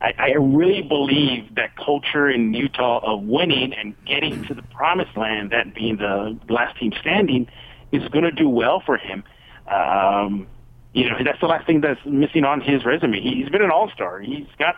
I, 0.00 0.12
I 0.18 0.30
really 0.38 0.82
believe 0.82 1.54
that 1.54 1.76
culture 1.76 2.28
in 2.28 2.52
Utah 2.52 3.00
of 3.02 3.22
winning 3.22 3.72
and 3.72 3.94
getting 4.04 4.44
to 4.44 4.54
the 4.54 4.62
promised 4.62 5.16
land, 5.16 5.50
that 5.52 5.74
being 5.74 5.96
the 5.96 6.38
last 6.48 6.78
team 6.78 6.92
standing, 7.00 7.48
is 7.92 8.06
going 8.08 8.24
to 8.24 8.32
do 8.32 8.48
well 8.48 8.82
for 8.84 8.98
him. 8.98 9.24
Um, 9.72 10.46
you 10.92 11.08
know, 11.08 11.16
that's 11.24 11.40
the 11.40 11.46
last 11.46 11.66
thing 11.66 11.80
that's 11.80 12.00
missing 12.04 12.44
on 12.44 12.60
his 12.60 12.84
resume. 12.84 13.20
He's 13.20 13.48
been 13.48 13.62
an 13.62 13.70
all-star. 13.70 14.20
He's 14.20 14.46
got, 14.58 14.76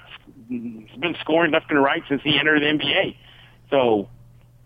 he's 0.49 0.99
been 0.99 1.17
scoring 1.21 1.53
left 1.53 1.71
and 1.71 1.83
right 1.83 2.03
since 2.09 2.23
he 2.23 2.39
entered 2.39 2.63
the 2.63 2.67
NBA. 2.67 3.17
So 3.71 4.09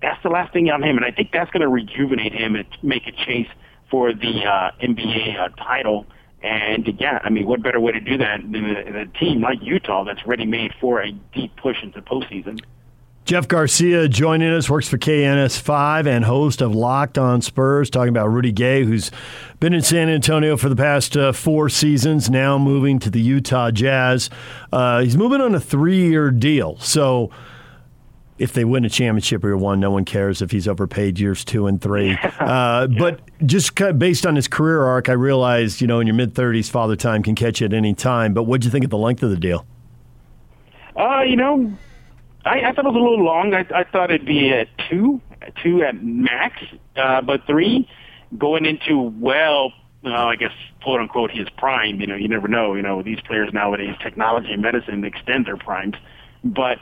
that's 0.01 0.23
the 0.23 0.29
last 0.29 0.53
thing 0.53 0.71
on 0.71 0.83
him, 0.83 0.97
and 0.97 1.05
I 1.05 1.11
think 1.11 1.31
that's 1.33 1.51
going 1.51 1.61
to 1.63 1.69
rejuvenate 1.69 2.33
him 2.33 2.57
and 2.57 2.67
make 2.83 3.07
a 3.07 3.13
chase 3.13 3.49
for 3.91 4.13
the 4.13 4.45
uh, 4.45 4.71
NBA 4.83 5.39
uh, 5.39 5.49
title. 5.63 6.07
And 6.43 6.97
yeah, 6.99 7.21
I 7.23 7.31
mean, 7.31 7.47
what 7.47 7.63
better 7.63 7.81
way 7.81 7.93
to 7.93 8.01
do 8.01 8.19
that 8.19 8.41
than 8.43 8.65
a, 8.65 9.03
a 9.03 9.07
team 9.07 9.41
like 9.41 9.59
Utah 9.63 10.05
that's 10.05 10.27
ready 10.27 10.45
made 10.45 10.73
for 10.81 11.01
a 11.01 11.13
deep 11.33 11.55
push 11.57 11.83
into 11.83 12.03
postseason? 12.03 12.61
Jeff 13.25 13.47
Garcia 13.47 14.09
joining 14.09 14.53
us, 14.53 14.69
works 14.69 14.89
for 14.89 14.99
KENS 14.99 15.57
5 15.57 16.09
and 16.09 16.25
host 16.25 16.61
of 16.61 16.75
Locked 16.75 17.19
On 17.19 17.41
Spurs, 17.41 17.89
talking 17.89 18.09
about 18.09 18.27
Rudy 18.27 18.51
Gay, 18.51 18.83
who's 18.83 19.13
been 19.61 19.73
in 19.73 19.83
San 19.83 20.09
Antonio 20.09 20.57
for 20.57 20.69
the 20.69 20.75
past 20.75 21.17
uh, 21.17 21.31
four 21.31 21.69
seasons, 21.69 22.29
now 22.29 22.59
moving 22.59 22.99
to 22.99 23.11
the 23.11 23.21
Utah 23.21 23.71
Jazz. 23.71 24.29
Uh, 24.73 25.03
he's 25.03 25.17
moving 25.17 25.41
on 25.41 25.55
a 25.55 25.61
three 25.61 26.09
year 26.09 26.33
deal. 26.33 26.77
So 26.79 27.31
if 28.43 28.53
they 28.53 28.65
win 28.65 28.85
a 28.85 28.89
championship 28.89 29.45
year 29.45 29.57
one, 29.57 29.79
no 29.79 29.93
one 29.93 30.05
cares 30.05 30.43
if 30.43 30.51
he's 30.51 30.67
overpaid 30.67 31.21
years 31.21 31.45
two 31.45 31.67
and 31.67 31.81
three. 31.81 32.19
Uh. 32.43 32.89
But 32.89 33.21
just 33.47 33.75
based 33.99 34.27
on 34.27 34.35
his 34.35 34.49
career 34.49 34.83
arc, 34.83 35.09
I 35.09 35.13
realized, 35.13 35.81
you 35.81 35.87
know, 35.87 36.01
in 36.01 36.07
your 36.07 36.17
mid 36.17 36.35
30s, 36.35 36.69
Father 36.69 36.97
Time 36.97 37.23
can 37.23 37.35
catch 37.35 37.61
you 37.61 37.67
at 37.67 37.73
any 37.73 37.95
time. 37.95 38.35
But 38.35 38.45
what'd 38.45 38.65
you 38.65 38.71
think 38.71 38.85
of 38.85 38.91
the 38.91 38.99
length 38.99 39.23
of 39.23 39.31
the 39.31 39.37
deal? 39.37 39.65
Uh, 40.97 41.23
you 41.23 41.37
know, 41.37 41.73
I, 42.45 42.63
I 42.63 42.73
thought 42.73 42.85
it 42.85 42.93
was 42.93 42.97
a 42.97 42.99
little 42.99 43.25
long. 43.25 43.55
I, 43.55 43.65
I 43.75 43.85
thought 43.85 44.11
it'd 44.11 44.27
be 44.27 44.53
at 44.53 44.69
two, 44.91 45.21
two 45.63 45.83
at 45.85 46.03
max, 46.03 46.63
uh, 46.97 47.21
but 47.21 47.47
three 47.47 47.89
going 48.37 48.67
into, 48.67 48.99
well, 48.99 49.73
uh, 50.05 50.11
I 50.11 50.37
guess, 50.37 50.53
quote 50.83 51.01
unquote, 51.01 51.31
his 51.31 51.49
prime. 51.59 52.01
You 52.01 52.09
know, 52.09 52.17
you 52.17 52.29
never 52.29 52.49
know. 52.49 52.75
You 52.75 52.83
know, 52.83 53.03
these 53.03 53.21
players 53.21 53.53
nowadays, 53.53 53.95
technology 54.03 54.53
and 54.53 54.63
medicine 54.63 55.05
extend 55.05 55.47
their 55.47 55.57
primes. 55.57 55.95
But 56.43 56.79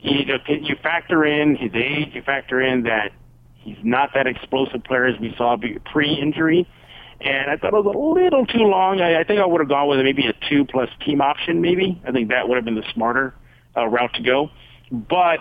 you 0.00 0.24
know, 0.26 0.38
you 0.48 0.76
factor 0.82 1.24
in 1.24 1.56
his 1.56 1.72
age, 1.74 2.10
you 2.14 2.22
factor 2.22 2.60
in 2.60 2.84
that 2.84 3.12
he's 3.54 3.78
not 3.82 4.10
that 4.14 4.26
explosive 4.26 4.84
player 4.84 5.06
as 5.06 5.18
we 5.20 5.34
saw 5.36 5.56
pre-injury. 5.92 6.68
And 7.20 7.50
I 7.50 7.56
thought 7.56 7.74
it 7.74 7.84
was 7.84 7.94
a 7.94 7.98
little 7.98 8.46
too 8.46 8.64
long. 8.64 9.00
I, 9.00 9.20
I 9.20 9.24
think 9.24 9.40
I 9.40 9.46
would 9.46 9.60
have 9.60 9.68
gone 9.68 9.88
with 9.88 9.98
maybe 9.98 10.26
a 10.28 10.34
two 10.48 10.64
plus 10.64 10.88
team 11.04 11.20
option, 11.20 11.60
maybe. 11.60 12.00
I 12.06 12.12
think 12.12 12.28
that 12.28 12.48
would 12.48 12.56
have 12.56 12.64
been 12.64 12.76
the 12.76 12.84
smarter 12.94 13.34
uh, 13.76 13.86
route 13.86 14.14
to 14.14 14.22
go. 14.22 14.50
But 14.92 15.40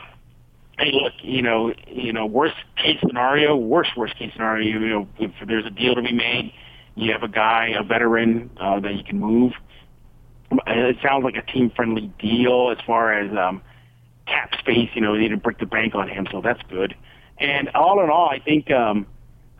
hey, 0.79 0.91
look, 0.91 1.13
you 1.21 1.41
know, 1.43 1.73
you 1.87 2.13
know, 2.13 2.25
worst 2.25 2.55
case 2.77 2.97
scenario, 3.05 3.55
worst 3.55 3.91
worst 3.95 4.17
case 4.17 4.31
scenario, 4.33 4.79
you 4.79 4.89
know, 4.89 5.07
if 5.19 5.31
there's 5.47 5.65
a 5.65 5.69
deal 5.69 5.93
to 5.95 6.01
be 6.01 6.13
made, 6.13 6.51
you 6.95 7.11
have 7.11 7.23
a 7.23 7.27
guy, 7.27 7.73
a 7.79 7.83
veteran 7.83 8.49
uh, 8.59 8.79
that 8.79 8.95
you 8.95 9.03
can 9.03 9.19
move. 9.19 9.53
It 10.65 10.97
sounds 11.03 11.23
like 11.23 11.35
a 11.35 11.43
team 11.43 11.71
friendly 11.75 12.11
deal 12.19 12.71
as 12.71 12.83
far 12.87 13.13
as 13.13 13.29
um, 13.37 13.61
cap 14.37 14.59
space. 14.59 14.89
You 14.93 15.01
know, 15.01 15.15
they 15.15 15.23
didn't 15.23 15.43
break 15.43 15.59
the 15.59 15.65
bank 15.65 15.95
on 15.95 16.07
him, 16.09 16.27
so 16.31 16.41
that's 16.41 16.61
good. 16.69 16.95
And 17.37 17.69
all 17.69 18.03
in 18.03 18.09
all, 18.09 18.29
I 18.29 18.39
think 18.39 18.71
um, 18.71 19.05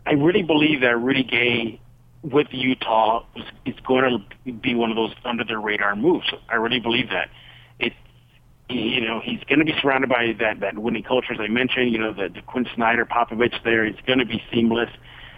I 0.06 0.12
really 0.12 0.42
believe 0.42 0.80
that 0.80 0.96
Rudy 0.96 1.24
Gay 1.24 1.80
with 2.22 2.48
Utah 2.50 3.24
is, 3.36 3.44
is 3.64 3.74
going 3.86 4.24
to 4.46 4.52
be 4.52 4.74
one 4.74 4.90
of 4.90 4.96
those 4.96 5.12
under 5.24 5.44
the 5.44 5.58
radar 5.58 5.94
moves. 5.94 6.26
I 6.48 6.56
really 6.56 6.80
believe 6.80 7.10
that. 7.10 7.30
It, 7.78 7.92
you 8.68 9.00
know, 9.00 9.20
he's 9.20 9.40
going 9.48 9.60
to 9.60 9.64
be 9.64 9.74
surrounded 9.80 10.10
by 10.10 10.34
that 10.40 10.60
that 10.60 10.78
winning 10.78 11.04
culture, 11.04 11.32
as 11.32 11.40
I 11.40 11.46
mentioned. 11.48 11.92
You 11.92 11.98
know, 11.98 12.12
the, 12.12 12.28
the 12.28 12.42
Quin 12.42 12.66
Snyder, 12.74 13.06
Popovich 13.06 13.62
there. 13.64 13.84
It's 13.84 14.00
going 14.06 14.18
to 14.18 14.26
be 14.26 14.42
seamless, 14.52 14.90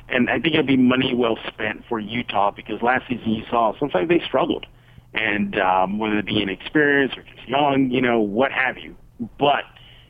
and 0.08 0.28
I 0.30 0.40
think 0.40 0.54
it'll 0.54 0.66
be 0.66 0.76
money 0.76 1.14
well 1.14 1.38
spent 1.46 1.84
for 1.88 2.00
Utah 2.00 2.50
because 2.50 2.82
last 2.82 3.08
season 3.08 3.30
you 3.30 3.44
saw 3.50 3.78
sometimes 3.78 4.08
they 4.08 4.20
struggled, 4.26 4.66
and 5.12 5.60
um, 5.60 5.98
whether 5.98 6.18
it 6.18 6.26
be 6.26 6.42
inexperienced 6.42 7.18
or 7.18 7.22
just 7.22 7.46
young, 7.46 7.90
you 7.90 8.00
know, 8.00 8.18
what 8.20 8.50
have 8.50 8.78
you. 8.78 8.96
But 9.38 9.64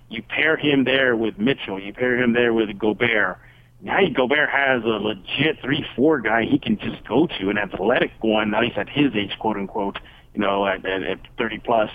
you 0.08 0.22
pair 0.22 0.56
him 0.56 0.84
there 0.84 1.16
with 1.16 1.38
Mitchell, 1.38 1.80
you 1.80 1.92
pair 1.92 2.20
him 2.22 2.32
there 2.32 2.52
with 2.52 2.78
Gobert 2.78 3.38
now 3.82 3.98
Gobert 4.14 4.50
has 4.50 4.82
a 4.84 4.88
legit 4.88 5.60
three 5.62 5.84
four 5.96 6.20
guy 6.20 6.44
he 6.44 6.58
can 6.58 6.78
just 6.78 7.02
go 7.08 7.26
to, 7.26 7.48
an 7.48 7.56
athletic 7.56 8.10
one, 8.20 8.54
at 8.54 8.60
least 8.60 8.76
at 8.76 8.88
his 8.88 9.14
age, 9.14 9.32
quote 9.38 9.56
unquote, 9.56 9.98
you 10.34 10.40
know, 10.40 10.66
at, 10.66 10.84
at, 10.84 11.02
at 11.02 11.18
30 11.38 11.58
plus, 11.58 11.90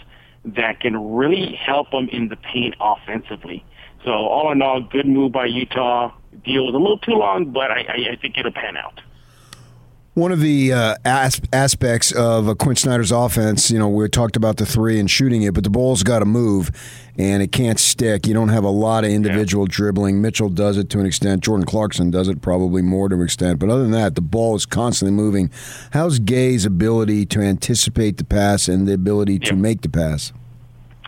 that 0.46 0.80
can 0.80 1.16
really 1.16 1.54
help 1.54 1.94
him 1.94 2.10
in 2.12 2.30
the 2.30 2.36
paint 2.36 2.76
offensively. 2.80 3.64
So 4.04 4.12
all 4.12 4.52
in 4.52 4.62
all, 4.62 4.82
good 4.82 5.08
move 5.08 5.32
by 5.32 5.46
Utah. 5.46 6.12
Deal 6.44 6.66
was 6.66 6.76
a 6.76 6.78
little 6.78 7.00
too 7.00 7.14
long, 7.14 7.52
but 7.52 7.72
I, 7.72 7.82
I, 7.82 8.12
I 8.14 8.16
think 8.22 8.38
it'll 8.38 8.52
pan 8.52 8.78
out. 8.78 9.00
One 10.16 10.32
of 10.32 10.40
the 10.40 10.72
uh, 10.72 10.96
as- 11.04 11.42
aspects 11.52 12.14
of 12.14 12.48
a 12.48 12.56
Quin 12.56 12.78
Snyder's 12.78 13.12
offense, 13.12 13.70
you 13.70 13.78
know, 13.78 13.90
we 13.90 14.08
talked 14.08 14.38
about 14.38 14.56
the 14.56 14.66
three 14.66 14.98
and 14.98 15.12
shooting 15.12 15.42
it, 15.42 15.54
but 15.54 15.66
the 15.66 15.70
ball's 15.70 16.04
got 16.04 16.20
to 16.20 16.26
move, 16.26 16.72
and 17.18 17.44
it 17.44 17.52
can't 17.52 17.78
stick. 17.78 18.26
You 18.26 18.34
don't 18.34 18.48
have 18.48 18.64
a 18.64 18.70
lot 18.70 19.04
of 19.04 19.12
individual 19.12 19.66
yeah. 19.66 19.74
dribbling. 19.74 20.22
Mitchell 20.22 20.48
does 20.48 20.78
it 20.78 20.90
to 20.92 21.02
an 21.02 21.06
extent. 21.06 21.44
Jordan 21.44 21.66
Clarkson 21.66 22.12
does 22.12 22.30
it 22.30 22.42
probably 22.42 22.82
more 22.82 23.10
to 23.10 23.16
an 23.16 23.24
extent. 23.24 23.60
But 23.60 23.70
other 23.70 23.82
than 23.82 23.92
that, 23.92 24.16
the 24.16 24.22
ball 24.22 24.56
is 24.56 24.66
constantly 24.66 25.14
moving. 25.14 25.52
How's 25.92 26.20
Gay's 26.20 26.66
ability 26.66 27.26
to 27.26 27.42
anticipate 27.42 28.16
the 28.16 28.24
pass 28.24 28.70
and 28.70 28.88
the 28.88 28.94
ability 28.94 29.40
to 29.40 29.54
make 29.58 29.82
the 29.82 29.90
pass? 29.90 30.32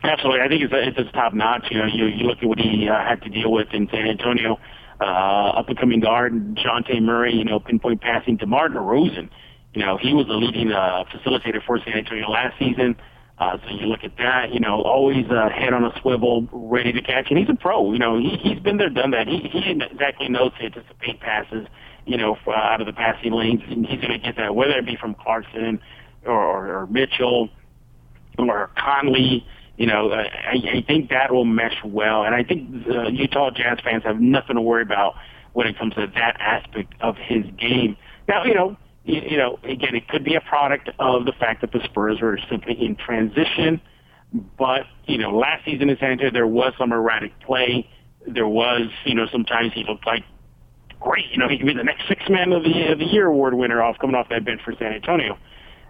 Absolutely, 0.03 0.41
I 0.41 0.49
think 0.49 0.63
it's, 0.63 0.97
it's 0.99 1.11
top 1.13 1.33
notch. 1.33 1.67
You 1.71 1.77
know, 1.77 1.85
you, 1.85 2.07
you 2.07 2.25
look 2.25 2.39
at 2.39 2.45
what 2.45 2.59
he 2.59 2.89
uh, 2.89 2.99
had 2.99 3.21
to 3.21 3.29
deal 3.29 3.53
with 3.53 3.69
in 3.71 3.87
San 3.87 4.05
Antonio 4.05 4.59
uh, 4.99 5.03
up 5.59 5.69
and 5.69 5.77
coming 5.77 5.99
guard, 5.99 6.33
Dejounte 6.55 7.01
Murray, 7.01 7.33
you 7.33 7.43
know, 7.43 7.59
pinpoint 7.59 8.01
passing. 8.01 8.37
DeMar 8.37 8.69
DeRozan, 8.69 9.29
you 9.73 9.85
know, 9.85 9.97
he 9.97 10.13
was 10.13 10.27
the 10.27 10.33
leading 10.33 10.71
uh, 10.71 11.03
facilitator 11.13 11.63
for 11.65 11.79
San 11.79 11.93
Antonio 11.93 12.29
last 12.29 12.57
season. 12.57 12.95
Uh, 13.39 13.57
so 13.63 13.69
you 13.75 13.85
look 13.85 14.03
at 14.03 14.17
that, 14.17 14.51
you 14.51 14.59
know, 14.59 14.81
always 14.81 15.25
uh, 15.29 15.49
head 15.49 15.71
on 15.71 15.83
a 15.85 15.91
swivel, 16.01 16.47
ready 16.51 16.91
to 16.91 17.01
catch. 17.01 17.27
And 17.29 17.37
he's 17.37 17.49
a 17.49 17.53
pro. 17.53 17.93
You 17.93 17.99
know, 17.99 18.17
he, 18.17 18.35
he's 18.41 18.59
been 18.59 18.77
there, 18.77 18.89
done 18.89 19.11
that. 19.11 19.27
He, 19.27 19.47
he 19.47 19.79
exactly 19.79 20.27
knows 20.27 20.53
to 20.57 20.65
anticipate 20.65 21.19
passes, 21.19 21.67
you 22.07 22.17
know, 22.17 22.35
for, 22.43 22.55
out 22.55 22.81
of 22.81 22.87
the 22.87 22.93
passing 22.93 23.33
lanes. 23.33 23.61
And 23.69 23.85
he's 23.85 24.01
going 24.01 24.13
to 24.13 24.17
get 24.17 24.37
that, 24.37 24.55
whether 24.55 24.73
it 24.79 24.87
be 24.87 24.95
from 24.95 25.13
Clarkson 25.13 25.79
or, 26.25 26.33
or, 26.33 26.75
or 26.75 26.87
Mitchell 26.87 27.49
or 28.39 28.71
Conley 28.75 29.45
you 29.77 29.85
know, 29.85 30.11
I, 30.11 30.77
I 30.77 30.83
think 30.85 31.09
that 31.11 31.31
will 31.31 31.45
mesh 31.45 31.77
well, 31.85 32.23
and 32.23 32.33
I 32.33 32.43
think 32.43 32.87
uh, 32.87 33.09
Utah 33.09 33.51
Jazz 33.51 33.79
fans 33.83 34.03
have 34.03 34.19
nothing 34.19 34.55
to 34.55 34.61
worry 34.61 34.81
about 34.81 35.15
when 35.53 35.67
it 35.67 35.77
comes 35.77 35.93
to 35.95 36.07
that 36.07 36.37
aspect 36.39 36.93
of 36.99 37.15
his 37.15 37.45
game. 37.59 37.95
Now, 38.27 38.43
you 38.43 38.55
know, 38.55 38.75
you, 39.05 39.21
you 39.21 39.37
know, 39.37 39.59
again, 39.63 39.95
it 39.95 40.07
could 40.07 40.23
be 40.23 40.35
a 40.35 40.41
product 40.41 40.89
of 40.99 41.25
the 41.25 41.31
fact 41.31 41.61
that 41.61 41.71
the 41.71 41.79
Spurs 41.83 42.17
are 42.21 42.39
simply 42.49 42.73
in 42.73 42.95
transition. 42.95 43.79
But 44.57 44.81
you 45.05 45.19
know, 45.19 45.37
last 45.37 45.63
season 45.63 45.89
in 45.89 45.97
San 45.99 46.11
Antonio, 46.11 46.31
there 46.31 46.47
was 46.47 46.73
some 46.77 46.91
erratic 46.91 47.39
play. 47.41 47.89
There 48.25 48.47
was, 48.47 48.89
you 49.05 49.15
know, 49.15 49.27
sometimes 49.31 49.73
he 49.73 49.85
looked 49.87 50.05
like 50.05 50.23
great. 50.99 51.25
You 51.31 51.37
know, 51.37 51.47
he 51.47 51.57
could 51.57 51.67
be 51.67 51.73
the 51.73 51.83
next 51.83 52.07
six 52.07 52.23
man 52.29 52.51
of 52.51 52.63
the 52.63 52.91
of 52.91 52.99
the 52.99 53.05
year 53.05 53.27
award 53.27 53.53
winner 53.53 53.81
off 53.81 53.97
coming 53.99 54.15
off 54.15 54.27
that 54.29 54.43
bench 54.43 54.61
for 54.65 54.73
San 54.77 54.91
Antonio. 54.91 55.37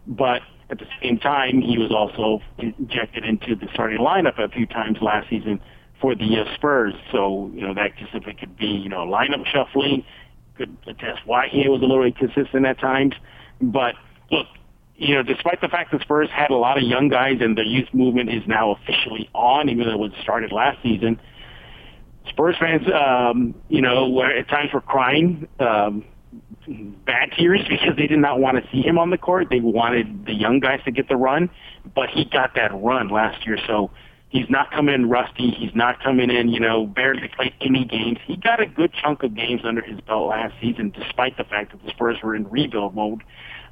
But 0.06 0.42
at 0.70 0.80
the 0.80 0.86
same 1.02 1.18
time, 1.18 1.62
he 1.62 1.78
was 1.78 1.92
also 1.92 2.42
injected 2.58 3.24
into 3.24 3.56
the 3.56 3.68
starting 3.74 4.00
lineup 4.00 4.38
a 4.38 4.50
few 4.50 4.66
times 4.66 4.98
last 5.02 5.30
season 5.30 5.62
for 6.02 6.14
the 6.14 6.42
uh, 6.42 6.56
Spurs. 6.56 6.94
So, 7.12 7.50
you 7.54 7.62
know, 7.62 7.74
that 7.74 7.92
simply 8.12 8.34
could 8.34 8.58
be, 8.58 8.68
you 8.68 8.90
know, 8.90 9.06
lineup 9.06 9.46
shuffling, 9.46 10.04
could 10.58 10.76
attest 10.86 11.22
why 11.26 11.48
he 11.48 11.68
was 11.70 11.82
a 11.82 11.86
little 11.86 12.04
inconsistent 12.04 12.66
at 12.66 12.80
times. 12.80 13.14
But 13.62 13.96
look, 14.30 14.48
you 14.98 15.16
know, 15.16 15.24
despite 15.24 15.62
the 15.62 15.70
fact 15.70 15.92
that 15.92 16.02
Spurs 16.02 16.30
had 16.32 16.50
a 16.50 16.56
lot 16.56 16.78
of 16.78 16.84
young 16.84 17.08
guys 17.08 17.38
and 17.40 17.58
the 17.58 17.64
youth 17.64 17.88
movement 17.94 18.30
is 18.30 18.44
now 18.48 18.72
officially 18.72 19.30
on, 19.34 19.70
even 19.70 19.86
though 19.86 19.94
it 19.94 20.00
was 20.00 20.12
started 20.22 20.52
last 20.52 20.82
season, 20.84 21.20
Spurs 22.30 22.56
fans, 22.60 22.84
um, 22.94 23.56
you 23.70 23.82
know, 23.82 24.10
were, 24.10 24.30
at 24.30 24.50
times 24.50 24.74
were 24.74 24.82
crying. 24.82 25.48
Um, 25.60 26.04
bad 26.68 27.32
tears 27.38 27.62
because 27.70 27.96
they 27.98 28.08
did 28.08 28.20
not 28.20 28.40
want 28.40 28.64
to 28.64 28.72
see 28.72 28.82
him 28.82 28.98
on 28.98 29.10
the 29.10 29.18
court. 29.18 29.48
They 29.50 29.60
wanted 29.60 30.26
the 30.26 30.34
young 30.34 30.60
guys 30.60 30.82
to 30.86 30.92
get 30.92 31.08
the 31.08 31.16
run, 31.16 31.50
but 31.96 32.10
he 32.10 32.26
got 32.26 32.56
that 32.56 32.72
run 32.74 33.10
last 33.10 33.46
year. 33.46 33.58
So 33.68 33.92
he's 34.30 34.50
not 34.50 34.72
coming 34.72 34.96
in 34.96 35.10
rusty. 35.10 35.52
He's 35.52 35.74
not 35.74 36.02
coming 36.04 36.30
in, 36.30 36.50
you 36.50 36.60
know, 36.60 36.86
barely 36.86 37.30
played 37.30 37.54
any 37.62 37.86
games. 37.86 38.20
He 38.26 38.36
got 38.36 38.62
a 38.62 38.66
good 38.66 38.94
chunk 38.94 39.24
of 39.24 39.36
games 39.36 39.62
under 39.64 39.82
his 39.82 40.00
belt 40.02 40.30
last 40.30 40.54
season, 40.62 40.92
despite 40.92 41.38
the 41.38 41.44
fact 41.44 41.72
that 41.72 41.84
the 41.84 41.90
Spurs 41.92 42.18
were 42.24 42.36
in 42.36 42.48
rebuild 42.50 42.96
mode. 42.96 43.24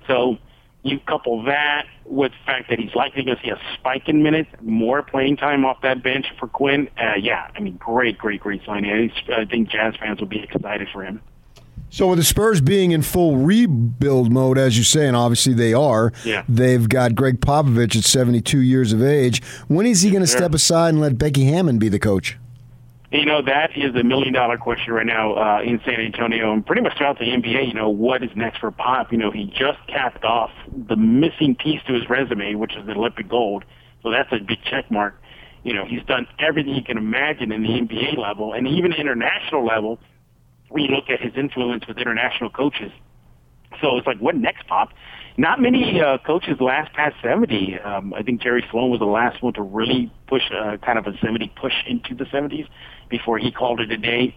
So 0.08 0.38
you 0.84 1.00
couple 1.00 1.44
that 1.46 1.86
with 2.06 2.32
the 2.32 2.46
fact 2.46 2.70
that 2.70 2.80
he's 2.80 2.94
likely 2.94 3.24
going 3.24 3.38
to 3.38 3.44
see 3.44 3.50
a 3.50 3.60
spike 3.74 4.08
in 4.08 4.22
minutes, 4.22 4.52
more 4.62 5.02
playing 5.02 5.36
time 5.38 5.66
off 5.66 5.82
that 5.82 6.04
bench 6.04 6.28
for 6.40 6.48
Quin. 6.48 6.90
Uh, 6.98 7.16
yeah, 7.20 7.50
I 7.56 7.60
mean, 7.60 7.78
great, 7.78 8.20
great, 8.20 8.40
great 8.40 8.62
signing. 8.66 9.12
I 9.36 9.46
think 9.46 9.70
Jazz 9.70 9.96
fans 10.00 10.20
will 10.20 10.28
be 10.28 10.44
excited 10.44 10.88
for 10.94 11.04
him. 11.04 11.22
So 11.96 12.10
with 12.10 12.20
the 12.20 12.26
Spurs 12.26 12.60
being 12.60 12.92
in 12.92 13.04
full 13.04 13.38
rebuild 13.38 14.30
mode, 14.30 14.58
as 14.58 14.78
you 14.78 14.84
say, 14.84 15.08
and 15.08 15.16
obviously 15.16 15.54
they 15.54 15.74
are, 15.74 16.12
yeah. 16.26 16.44
they've 16.50 16.90
got 16.90 17.16
Gregg 17.16 17.40
Popovich 17.40 17.96
at 17.96 18.04
72 18.04 18.60
years 18.60 18.92
of 18.92 19.02
age. 19.02 19.42
When 19.70 19.86
is 19.86 20.02
he 20.02 20.12
going 20.12 20.20
to 20.20 20.28
step 20.28 20.54
aside 20.54 20.90
and 20.90 21.00
let 21.00 21.18
Becky 21.18 21.46
Hammon 21.46 21.80
be 21.80 21.88
the 21.88 21.98
coach? 21.98 22.38
You 23.14 23.26
know, 23.26 23.42
that 23.44 23.78
is 23.78 23.96
a 23.96 24.04
million 24.04 24.34
dollar 24.34 24.58
question 24.58 24.92
right 24.92 25.06
now 25.06 25.36
uh, 25.36 25.62
in 25.62 25.80
San 25.86 26.02
Antonio 26.02 26.52
and 26.52 26.66
pretty 26.66 26.82
much 26.82 26.98
throughout 26.98 27.18
the 27.18 27.28
NBA. 27.28 27.70
You 27.70 27.74
know, 27.74 27.88
what 27.88 28.22
is 28.22 28.30
next 28.36 28.60
for 28.60 28.72
Pop? 28.72 29.14
You 29.14 29.18
know, 29.18 29.32
he 29.32 29.46
just 29.46 29.80
capped 29.88 30.26
off 30.26 30.52
the 30.68 30.98
missing 30.98 31.56
piece 31.56 31.80
to 31.88 31.94
his 31.94 32.10
resume, 32.10 32.56
which 32.56 32.76
is 32.76 32.86
the 32.86 32.92
Olympic 32.92 33.30
gold. 33.30 33.64
So 34.04 34.12
that's 34.12 34.34
a 34.34 34.40
big 34.40 34.60
check 34.70 34.92
mark. 34.92 35.16
You 35.64 35.74
know, 35.74 35.86
he's 35.86 36.04
done 36.04 36.28
everything 36.40 36.76
you 36.76 36.84
can 36.84 36.98
imagine 36.98 37.54
in 37.54 37.64
the 37.64 37.70
NBA 37.70 38.18
level 38.18 38.52
and 38.52 38.68
even 38.68 38.92
international 38.92 39.66
level 39.66 39.98
we 40.76 40.90
look 40.90 41.10
at 41.10 41.22
his 41.22 41.34
influence 41.38 41.88
with 41.88 41.98
international 41.98 42.50
coaches. 42.50 42.92
So 43.82 43.98
it's 43.98 44.06
like, 44.06 44.20
what 44.20 44.36
next, 44.36 44.68
Pop? 44.68 44.90
Not 45.38 45.62
many 45.62 46.02
uh, 46.02 46.18
coaches 46.20 46.58
last 46.60 46.94
past 46.94 47.16
70. 47.24 47.80
Um, 47.80 48.14
I 48.14 48.22
think 48.24 48.42
Jerry 48.42 48.64
Sloan 48.70 48.90
was 48.90 49.00
the 49.00 49.06
last 49.06 49.42
one 49.42 49.54
to 49.54 49.62
really 49.62 50.12
push 50.28 50.44
uh, 50.52 50.78
kind 50.78 51.00
of 51.00 51.08
a 51.08 51.18
70 51.18 51.52
push 51.56 51.74
into 51.88 52.14
the 52.14 52.26
70s 52.26 52.68
before 53.10 53.38
he 53.38 53.52
called 53.52 53.80
it 53.80 53.90
a 53.90 53.98
day. 53.98 54.36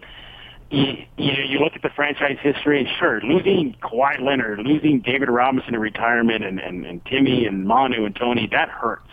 You, 0.71 0.93
you, 1.17 1.31
you 1.45 1.59
look 1.59 1.73
at 1.75 1.81
the 1.81 1.89
franchise 1.89 2.37
history, 2.41 2.79
and 2.79 2.87
sure, 2.99 3.21
losing 3.21 3.75
Kawhi 3.81 4.21
Leonard, 4.21 4.59
losing 4.59 5.01
David 5.01 5.29
Robinson 5.29 5.73
in 5.73 5.79
retirement, 5.81 6.45
and, 6.45 6.59
and, 6.59 6.85
and 6.85 7.05
Timmy 7.05 7.45
and 7.45 7.65
Manu 7.65 8.05
and 8.05 8.15
Tony, 8.15 8.47
that 8.51 8.69
hurts. 8.69 9.09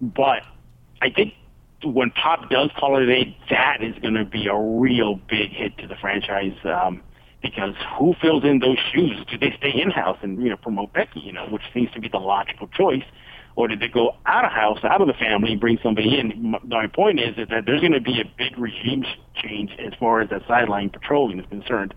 But 0.00 0.42
I 1.00 1.10
think 1.10 1.34
when 1.84 2.10
Pop 2.10 2.48
does 2.50 2.70
call 2.78 2.96
it 3.02 3.08
a 3.08 3.36
that 3.50 3.82
is 3.82 3.94
going 4.00 4.14
to 4.14 4.24
be 4.24 4.46
a 4.46 4.56
real 4.56 5.16
big 5.28 5.50
hit 5.50 5.76
to 5.78 5.86
the 5.86 5.96
franchise. 5.96 6.56
Um, 6.64 7.02
because 7.42 7.74
who 7.98 8.14
fills 8.22 8.44
in 8.44 8.60
those 8.60 8.78
shoes? 8.92 9.24
Do 9.28 9.36
they 9.36 9.52
stay 9.58 9.72
in 9.80 9.90
house 9.90 10.18
and 10.22 10.40
you 10.40 10.48
know 10.48 10.56
promote 10.56 10.92
Becky? 10.92 11.20
You 11.20 11.32
know, 11.32 11.46
which 11.46 11.62
seems 11.74 11.90
to 11.92 12.00
be 12.00 12.08
the 12.08 12.18
logical 12.18 12.68
choice, 12.68 13.02
or 13.56 13.68
did 13.68 13.80
they 13.80 13.88
go 13.88 14.14
out 14.26 14.44
of 14.44 14.52
house, 14.52 14.78
out 14.84 15.00
of 15.00 15.08
the 15.08 15.14
family, 15.14 15.52
and 15.52 15.60
bring 15.60 15.78
somebody 15.82 16.18
in? 16.18 16.54
My 16.64 16.86
point 16.86 17.20
is, 17.20 17.36
is 17.36 17.48
that 17.48 17.66
there's 17.66 17.80
going 17.80 17.92
to 17.92 18.00
be 18.00 18.20
a 18.20 18.24
big 18.38 18.56
regime 18.56 19.04
change 19.34 19.72
as 19.84 19.92
far 19.98 20.20
as 20.20 20.30
that 20.30 20.42
sideline 20.46 20.90
patrolling 20.90 21.40
is 21.40 21.46
concerned. 21.48 21.94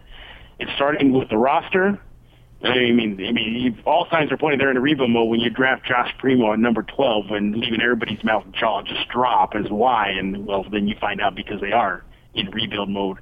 It's 0.59 0.71
starting 0.75 1.13
with 1.13 1.29
the 1.29 1.37
roster, 1.37 1.99
I 2.63 2.91
mean, 2.91 3.23
I 3.25 3.31
mean, 3.31 3.81
all 3.85 4.07
signs 4.09 4.31
are 4.31 4.37
pointing 4.37 4.59
they're 4.59 4.71
in 4.71 4.77
a 4.77 4.81
rebuild 4.81 5.11
mode 5.11 5.29
when 5.29 5.39
you 5.39 5.49
draft 5.49 5.85
Josh 5.85 6.11
Primo 6.17 6.53
at 6.53 6.59
number 6.59 6.83
12 6.83 7.31
and 7.31 7.55
leaving 7.55 7.81
everybody's 7.81 8.23
mouth 8.23 8.45
and 8.45 8.55
jaw 8.55 8.81
just 8.81 9.07
drop 9.09 9.53
as 9.55 9.69
why, 9.69 10.09
and 10.09 10.47
well, 10.47 10.65
then 10.71 10.87
you 10.87 10.95
find 10.99 11.21
out 11.21 11.35
because 11.35 11.61
they 11.61 11.73
are 11.73 12.03
in 12.33 12.49
rebuild 12.51 12.89
mode. 12.89 13.17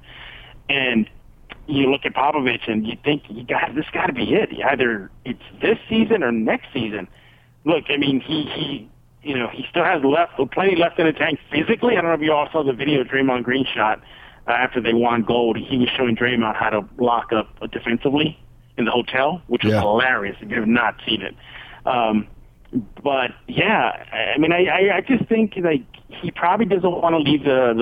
And 0.68 1.10
you 1.66 1.90
look 1.90 2.02
at 2.04 2.14
Popovich 2.14 2.70
and 2.70 2.86
you 2.86 2.96
think, 3.04 3.24
you 3.28 3.44
got 3.44 3.74
this 3.74 3.86
got 3.92 4.06
to 4.06 4.12
be 4.12 4.34
it. 4.34 4.50
Either 4.64 5.10
it's 5.24 5.42
this 5.60 5.78
season 5.88 6.22
or 6.22 6.32
next 6.32 6.68
season. 6.72 7.08
Look, 7.64 7.84
I 7.88 7.96
mean, 7.96 8.20
he 8.20 8.44
he 8.54 8.90
you 9.22 9.36
know, 9.38 9.48
he 9.48 9.64
still 9.70 9.84
has 9.84 10.02
left 10.04 10.34
plenty 10.52 10.76
left 10.76 10.98
in 10.98 11.06
the 11.06 11.12
tank 11.12 11.40
physically. 11.50 11.96
I 11.96 12.02
don't 12.02 12.10
know 12.10 12.14
if 12.14 12.20
you 12.20 12.32
all 12.32 12.48
saw 12.52 12.62
the 12.62 12.74
video 12.74 13.04
Draymond 13.04 13.42
Green 13.42 13.66
shot 13.74 14.02
uh, 14.46 14.52
after 14.52 14.80
they 14.80 14.92
won 14.92 15.22
gold. 15.22 15.56
He 15.56 15.78
was 15.78 15.88
showing 15.96 16.14
Draymond 16.14 16.56
how 16.56 16.70
to 16.70 16.88
lock 16.98 17.32
up 17.32 17.48
defensively 17.72 18.38
in 18.76 18.84
the 18.84 18.90
hotel, 18.90 19.42
which 19.46 19.62
was 19.64 19.72
Yeah. 19.72 19.80
hilarious 19.80 20.36
if 20.40 20.50
you 20.50 20.56
have 20.56 20.68
not 20.68 20.96
seen 21.06 21.22
it. 21.22 21.34
Um, 21.86 22.26
but 23.02 23.30
yeah, 23.46 24.04
I 24.34 24.38
mean, 24.38 24.52
I, 24.52 24.64
I, 24.64 24.96
I 24.96 25.00
just 25.00 25.28
think 25.28 25.54
like 25.56 25.82
he 26.08 26.30
probably 26.32 26.66
doesn't 26.66 26.90
want 26.90 27.12
to 27.14 27.18
leave 27.18 27.44
the, 27.44 27.72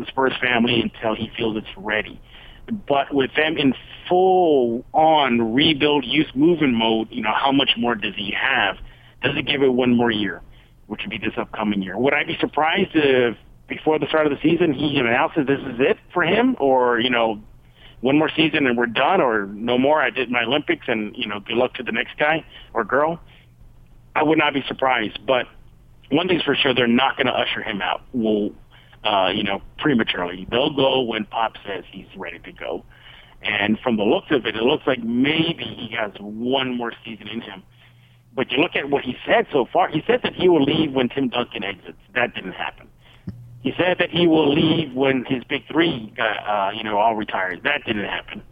the 0.00 0.06
Spurs 0.08 0.32
family 0.40 0.80
until 0.80 1.14
he 1.14 1.30
feels 1.36 1.56
it's 1.56 1.66
ready. 1.76 2.20
But 2.88 3.12
with 3.14 3.30
them 3.36 3.56
in 3.56 3.74
full 4.08 4.84
on 4.92 5.54
rebuild 5.54 6.04
youth 6.04 6.34
movement 6.34 6.74
mode, 6.74 7.08
you 7.10 7.22
know, 7.22 7.32
how 7.34 7.52
much 7.52 7.70
more 7.76 7.94
does 7.94 8.14
he 8.16 8.32
have? 8.32 8.78
Does 9.22 9.36
he 9.36 9.42
give 9.42 9.62
it 9.62 9.72
one 9.72 9.96
more 9.96 10.10
year, 10.10 10.40
which 10.88 11.02
would 11.02 11.10
be 11.10 11.18
this 11.18 11.34
upcoming 11.36 11.82
year? 11.82 11.96
Would 11.96 12.14
I 12.14 12.24
be 12.24 12.36
surprised 12.40 12.90
if 12.94 13.36
before 13.68 13.98
the 13.98 14.06
start 14.08 14.26
of 14.26 14.32
the 14.32 14.38
season 14.42 14.72
he 14.72 14.98
announces 14.98 15.46
this 15.46 15.60
is 15.60 15.78
it 15.78 15.98
for 16.12 16.22
him, 16.24 16.56
or 16.58 16.98
you 16.98 17.10
know, 17.10 17.40
one 18.02 18.18
more 18.18 18.30
season 18.36 18.66
and 18.66 18.76
we're 18.76 18.86
done, 18.86 19.20
or 19.20 19.46
no 19.46 19.78
more? 19.78 20.02
I 20.02 20.10
did 20.10 20.30
my 20.30 20.42
Olympics, 20.42 20.86
and 20.88 21.16
you 21.16 21.26
know, 21.26 21.40
good 21.40 21.56
luck 21.56 21.74
to 21.74 21.82
the 21.82 21.92
next 21.92 22.18
guy 22.18 22.44
or 22.74 22.84
girl. 22.84 23.18
I 24.14 24.22
would 24.22 24.38
not 24.38 24.52
be 24.52 24.62
surprised, 24.68 25.18
but 25.26 25.46
one 26.10 26.28
thing's 26.28 26.42
for 26.42 26.54
sure, 26.54 26.74
they're 26.74 26.86
not 26.86 27.16
going 27.16 27.26
to 27.26 27.32
usher 27.32 27.62
him 27.62 27.80
out. 27.80 28.02
Well, 28.12 28.50
uh, 29.04 29.30
you 29.34 29.42
know, 29.42 29.62
prematurely. 29.78 30.46
They'll 30.50 30.74
go 30.74 31.00
when 31.00 31.24
Pop 31.24 31.54
says 31.66 31.84
he's 31.90 32.06
ready 32.16 32.38
to 32.40 32.52
go. 32.52 32.84
And 33.42 33.78
from 33.80 33.96
the 33.96 34.04
looks 34.04 34.30
of 34.30 34.46
it, 34.46 34.54
it 34.54 34.62
looks 34.62 34.86
like 34.86 35.02
maybe 35.02 35.64
he 35.64 35.94
has 35.98 36.12
one 36.20 36.76
more 36.76 36.92
season 37.04 37.28
in 37.28 37.40
him. 37.40 37.62
But 38.34 38.50
you 38.50 38.58
look 38.58 38.76
at 38.76 38.88
what 38.88 39.02
he 39.04 39.16
said 39.26 39.46
so 39.52 39.66
far. 39.72 39.88
He 39.88 40.02
said 40.06 40.20
that 40.22 40.34
he 40.34 40.48
will 40.48 40.62
leave 40.62 40.92
when 40.92 41.08
Tim 41.08 41.28
Duncan 41.28 41.64
exits. 41.64 41.98
That 42.14 42.34
didn't 42.34 42.52
happen. 42.52 42.88
He 43.62 43.72
said 43.78 43.98
that 43.98 44.10
he 44.10 44.26
will 44.26 44.52
leave 44.52 44.92
when 44.92 45.24
his 45.24 45.44
big 45.44 45.66
three, 45.68 46.12
uh, 46.18 46.70
you 46.74 46.82
know, 46.82 46.98
all 46.98 47.14
retires. 47.14 47.60
That 47.62 47.84
didn't 47.84 48.04
happen. 48.04 48.42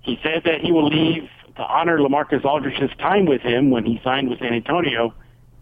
He 0.00 0.18
said 0.22 0.42
that 0.44 0.60
he 0.60 0.70
will 0.70 0.88
leave 0.88 1.28
to 1.56 1.62
honor 1.62 1.98
LaMarcus 1.98 2.44
Aldridge's 2.44 2.96
time 2.98 3.26
with 3.26 3.42
him 3.42 3.70
when 3.70 3.84
he 3.84 4.00
signed 4.04 4.30
with 4.30 4.38
San 4.38 4.54
Antonio. 4.54 5.12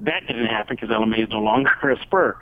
That 0.00 0.26
didn't 0.26 0.46
happen 0.46 0.76
because 0.76 0.94
LMA 0.94 1.24
is 1.24 1.30
no 1.30 1.40
longer 1.40 1.70
a 1.90 2.00
Spur. 2.02 2.36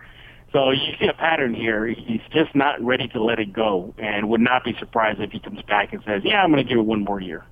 So 0.53 0.71
you 0.71 0.95
see 1.01 1.07
a 1.07 1.13
pattern 1.13 1.55
here. 1.55 1.87
He's 1.87 2.21
just 2.33 2.55
not 2.55 2.81
ready 2.85 3.09
to 3.09 3.23
let 3.23 3.39
it 3.39 3.53
go, 3.53 3.93
and 3.99 4.29
would 4.29 4.41
not 4.41 4.65
be 4.65 4.77
surprised 4.79 5.21
if 5.21 5.33
he 5.33 5.41
comes 5.41 5.63
back 5.63 5.93
and 5.93 6.03
says, 6.05 6.23
"Yeah, 6.25 6.43
I'm 6.45 6.53
going 6.53 6.63
to 6.63 6.69
give 6.69 6.79
it 6.79 6.85
one 6.85 7.03
more 7.03 7.21
year." 7.21 7.45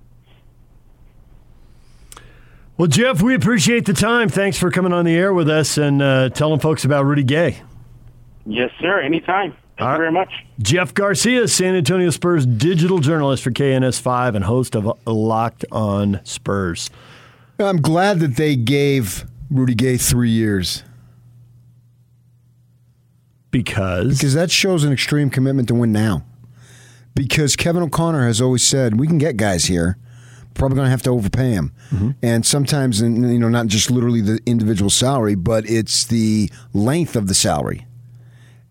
Well, 2.77 2.87
Jeff, 2.87 3.21
we 3.21 3.35
appreciate 3.35 3.87
the 3.87 3.93
time. 3.93 4.29
Thanks 4.29 4.57
for 4.57 4.71
coming 4.71 4.93
on 4.93 5.05
the 5.05 5.15
air 5.15 5.35
with 5.35 5.49
us 5.49 5.79
and 5.79 6.01
uh, 6.01 6.29
telling 6.29 6.61
folks 6.61 6.85
about 6.85 7.05
Rudy 7.05 7.25
Gay. 7.25 7.62
Yes, 8.44 8.70
sir. 8.80 9.00
Anytime. 9.00 9.52
Thank 9.52 9.80
All 9.80 9.87
right. 9.88 9.94
you 9.94 9.99
very 9.99 10.12
much. 10.12 10.32
Jeff 10.61 10.92
Garcia, 10.94 11.49
San 11.49 11.75
Antonio 11.75 12.11
Spurs 12.11 12.44
digital 12.44 12.99
journalist 12.99 13.42
for 13.42 13.50
KENS 13.50 13.99
5 13.99 14.34
and 14.34 14.44
host 14.44 14.75
of 14.76 14.99
Locked 15.06 15.64
on 15.72 16.20
Spurs. 16.25 16.90
I'm 17.58 17.80
glad 17.80 18.20
that 18.20 18.37
they 18.37 18.56
gave 18.56 19.25
Rudy 19.50 19.75
Gay 19.75 19.96
three 19.96 20.30
years 20.30 20.82
Because, 23.50 24.18
because 24.18 24.34
that 24.34 24.50
shows 24.50 24.84
an 24.84 24.92
extreme 24.92 25.30
commitment 25.30 25.68
to 25.68 25.75
win 25.75 25.92
now. 25.92 26.25
Because 27.14 27.56
Kevin 27.56 27.82
O'Connor 27.82 28.26
has 28.26 28.40
always 28.40 28.66
said 28.66 28.99
we 28.99 29.06
can 29.06 29.18
get 29.18 29.37
guys 29.37 29.66
here, 29.66 29.99
probably 30.54 30.76
going 30.76 30.87
to 30.87 30.90
have 30.90 31.02
to 31.02 31.11
overpay 31.11 31.50
him, 31.50 31.72
mm-hmm. 31.90 32.11
and 32.22 32.44
sometimes 32.46 33.02
you 33.02 33.08
know 33.11 33.50
not 33.50 33.66
just 33.66 33.90
literally 33.90 34.22
the 34.22 34.40
individual 34.46 34.88
salary, 34.90 35.34
but 35.34 35.68
it's 35.68 36.04
the 36.06 36.50
length 36.72 37.14
of 37.14 37.28
the 37.28 37.34
salary, 37.34 37.87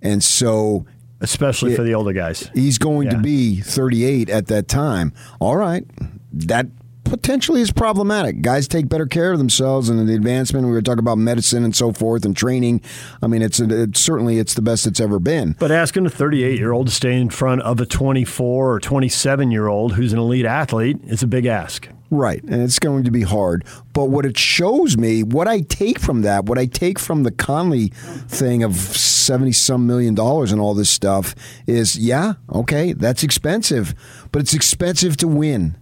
and 0.02 0.24
so 0.24 0.86
especially 1.22 1.76
for 1.76 1.84
the 1.84 1.94
older 1.94 2.14
guys. 2.14 2.50
He's 2.54 2.78
going 2.78 3.10
to 3.10 3.18
be 3.18 3.62
38 3.62 4.30
at 4.30 4.48
that 4.48 4.68
time. 4.68 5.14
All 5.40 5.56
right. 5.56 5.86
That 6.34 6.68
potentially 7.04 7.62
is 7.62 7.72
problematic. 7.72 8.42
Guys 8.42 8.68
take 8.68 8.88
better 8.88 9.06
care 9.06 9.32
of 9.32 9.38
themselves 9.38 9.90
and 9.90 10.08
the 10.08 10.16
advancement 10.16 10.66
we 10.66 10.72
were 10.72 10.82
talking 10.82 11.00
about 11.00 11.18
medicine 11.18 11.64
and 11.64 11.76
so 11.76 11.92
forth 11.92 12.26
and 12.26 12.36
training. 12.36 12.82
I 13.22 13.28
mean 13.28 13.42
it's, 13.42 13.60
it's 13.60 14.00
certainly 14.00 14.40
it's 14.40 14.54
the 14.54 14.62
best 14.62 14.88
it's 14.88 15.00
ever 15.00 15.20
been. 15.20 15.56
But 15.60 15.72
asking 15.72 16.06
a 16.06 16.10
38 16.10 16.58
year 16.58 16.72
old 16.72 16.88
to 16.88 16.94
stay 16.94 17.20
in 17.20 17.30
front 17.30 17.62
of 17.62 17.80
a 17.80 17.86
24 17.86 18.74
or 18.74 18.80
27 18.80 19.52
year 19.52 19.68
old 19.68 19.94
who's 19.94 20.14
an 20.14 20.20
elite 20.20 20.46
athlete 20.46 20.98
is 21.06 21.22
a 21.22 21.28
big 21.28 21.46
ask. 21.46 21.88
Right. 22.12 22.44
And 22.44 22.62
it's 22.62 22.78
going 22.78 23.06
to 23.06 23.12
be 23.12 23.22
hard. 23.22 23.64
But 23.94 24.10
what 24.10 24.26
it 24.26 24.38
shows 24.38 24.98
me, 24.98 25.24
what 25.24 25.48
I 25.48 25.62
take 25.62 25.98
from 25.98 26.24
that, 26.24 26.46
what 26.46 26.58
I 26.58 26.66
take 26.66 27.00
from 27.00 27.24
the 27.24 27.32
Conley 27.32 27.88
thing 28.28 28.64
of 28.64 28.76
70 28.76 29.54
some 29.54 29.88
million 29.88 30.14
dollars 30.14 30.52
and 30.52 30.60
all 30.60 30.74
this 30.74 30.90
stuff 30.90 31.34
is 31.66 31.98
yeah, 31.98 32.34
okay, 32.52 32.92
that's 32.92 33.24
expensive, 33.24 33.96
but 34.34 34.42
it's 34.42 34.54
expensive 34.54 35.16
to 35.18 35.28
win. 35.28 35.78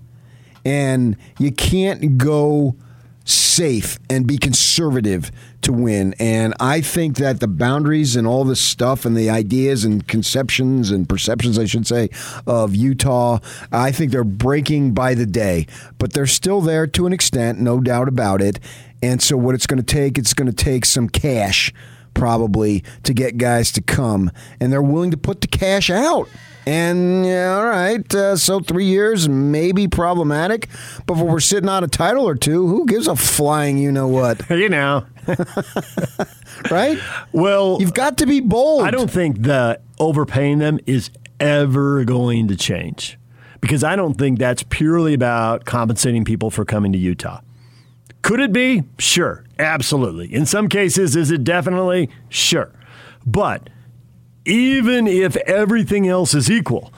And 0.64 1.18
you 1.40 1.52
can't 1.52 2.20
go 2.20 2.76
safe 3.26 3.98
and 4.08 4.28
be 4.28 4.38
conservative 4.38 5.32
to 5.62 5.74
win. 5.74 6.14
And 6.20 6.54
I 6.60 6.82
think 6.82 7.18
that 7.18 7.40
the 7.40 7.48
boundaries 7.48 8.16
and 8.16 8.26
all 8.26 8.44
this 8.44 8.62
stuff 8.62 9.06
and 9.06 9.16
the 9.16 9.30
ideas 9.30 9.84
and 9.84 10.08
conceptions 10.08 10.92
and 10.92 11.08
perceptions, 11.08 11.60
I 11.60 11.66
should 11.66 11.88
say, 11.88 12.10
of 12.48 12.76
Utah, 12.76 13.40
I 13.72 13.92
think 13.92 14.12
they're 14.12 14.24
breaking 14.24 14.94
by 14.94 15.14
the 15.14 15.26
day. 15.26 15.68
But 15.98 16.14
they're 16.14 16.28
still 16.28 16.62
there 16.62 16.88
to 16.88 17.06
an 17.06 17.14
extent, 17.14 17.60
no 17.60 17.80
doubt 17.80 18.08
about 18.08 18.42
it. 18.42 18.60
And 19.02 19.22
so, 19.22 19.38
what 19.38 19.56
it's 19.56 19.68
going 19.68 19.82
to 19.82 19.84
take, 19.84 20.18
it's 20.18 20.34
going 20.34 20.52
to 20.52 20.54
take 20.54 20.86
some 20.86 21.08
cash 21.10 21.74
probably 22.14 22.84
to 23.04 23.14
get 23.14 23.38
guys 23.38 23.72
to 23.74 23.82
come. 23.82 24.32
And 24.60 24.72
they're 24.72 24.82
willing 24.82 25.12
to 25.12 25.18
put 25.18 25.42
the 25.42 25.48
cash 25.48 25.90
out. 25.90 26.28
And 26.66 27.26
yeah, 27.26 27.56
all 27.56 27.66
right, 27.66 28.14
uh, 28.14 28.36
so 28.36 28.60
three 28.60 28.86
years 28.86 29.28
may 29.28 29.72
be 29.72 29.88
problematic, 29.88 30.70
but 31.06 31.18
if 31.18 31.22
we're 31.22 31.40
sitting 31.40 31.70
on 31.70 31.84
a 31.84 31.88
title 31.88 32.28
or 32.28 32.36
two, 32.36 32.68
who 32.68 32.86
gives 32.86 33.08
a 33.08 33.16
flying 33.16 33.78
you 33.78 33.92
know 33.92 34.08
what, 34.08 34.48
You 34.50 34.70
know. 34.70 35.06
right? 36.72 37.00
Well, 37.32 37.78
You've 37.80 37.94
got 37.94 38.18
to 38.20 38.26
be 38.26 38.40
bold. 38.40 38.84
I 38.84 38.92
don't 38.92 39.10
think 39.10 39.42
the 39.44 39.80
overpaying 40.00 40.60
them 40.60 40.80
is 40.86 41.10
ever 41.40 42.04
going 42.04 42.48
to 42.50 42.56
change 42.56 43.18
because 43.62 43.84
I 43.84 43.96
don't 43.96 44.16
think 44.16 44.40
that's 44.40 44.64
purely 44.64 45.14
about 45.14 45.66
compensating 45.66 46.26
people 46.26 46.50
for 46.50 46.66
coming 46.66 46.92
to 46.92 46.98
Utah. 46.98 47.42
Could 48.22 48.40
it 48.42 48.52
be? 48.52 48.84
Sure, 48.98 49.46
absolutely. 49.58 50.34
In 50.34 50.46
some 50.46 50.68
cases, 50.68 51.16
is 51.16 51.32
it 51.32 51.44
definitely? 51.44 52.10
Sure. 52.28 52.72
But 53.26 53.70
even 54.50 55.08
if 55.08 55.36
everything 55.38 56.08
else 56.08 56.34
is 56.34 56.50
equal, 56.50 56.92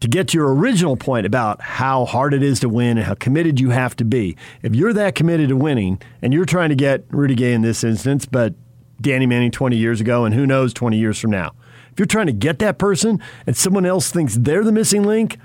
to 0.00 0.08
get 0.08 0.28
to 0.28 0.38
your 0.38 0.52
original 0.52 0.96
point 0.96 1.26
about 1.26 1.60
how 1.60 2.04
hard 2.04 2.34
it 2.34 2.42
is 2.42 2.60
to 2.60 2.68
win 2.68 2.98
and 2.98 3.06
how 3.06 3.14
committed 3.14 3.60
you 3.60 3.70
have 3.70 3.94
to 3.96 4.04
be, 4.04 4.36
if 4.62 4.74
you're 4.74 4.92
that 4.92 5.14
committed 5.14 5.48
to 5.48 5.56
winning 5.56 6.00
and 6.20 6.32
you're 6.32 6.44
trying 6.44 6.70
to 6.70 6.74
get 6.74 7.04
Rudy 7.10 7.34
Gay 7.34 7.52
in 7.52 7.62
this 7.62 7.84
instance, 7.84 8.26
but 8.26 8.54
Danny 9.00 9.26
Manning 9.26 9.50
20 9.50 9.76
years 9.76 10.00
ago 10.00 10.24
and 10.24 10.34
who 10.34 10.46
knows 10.46 10.72
20 10.74 10.96
years 10.96 11.18
from 11.18 11.30
now, 11.30 11.52
if 11.92 11.98
you're 11.98 12.06
trying 12.06 12.26
to 12.26 12.32
get 12.32 12.58
that 12.60 12.78
person 12.78 13.20
and 13.46 13.56
someone 13.56 13.86
else 13.86 14.10
thinks 14.10 14.36
they're 14.36 14.64
the 14.64 14.72
missing 14.72 15.04
link, 15.04 15.38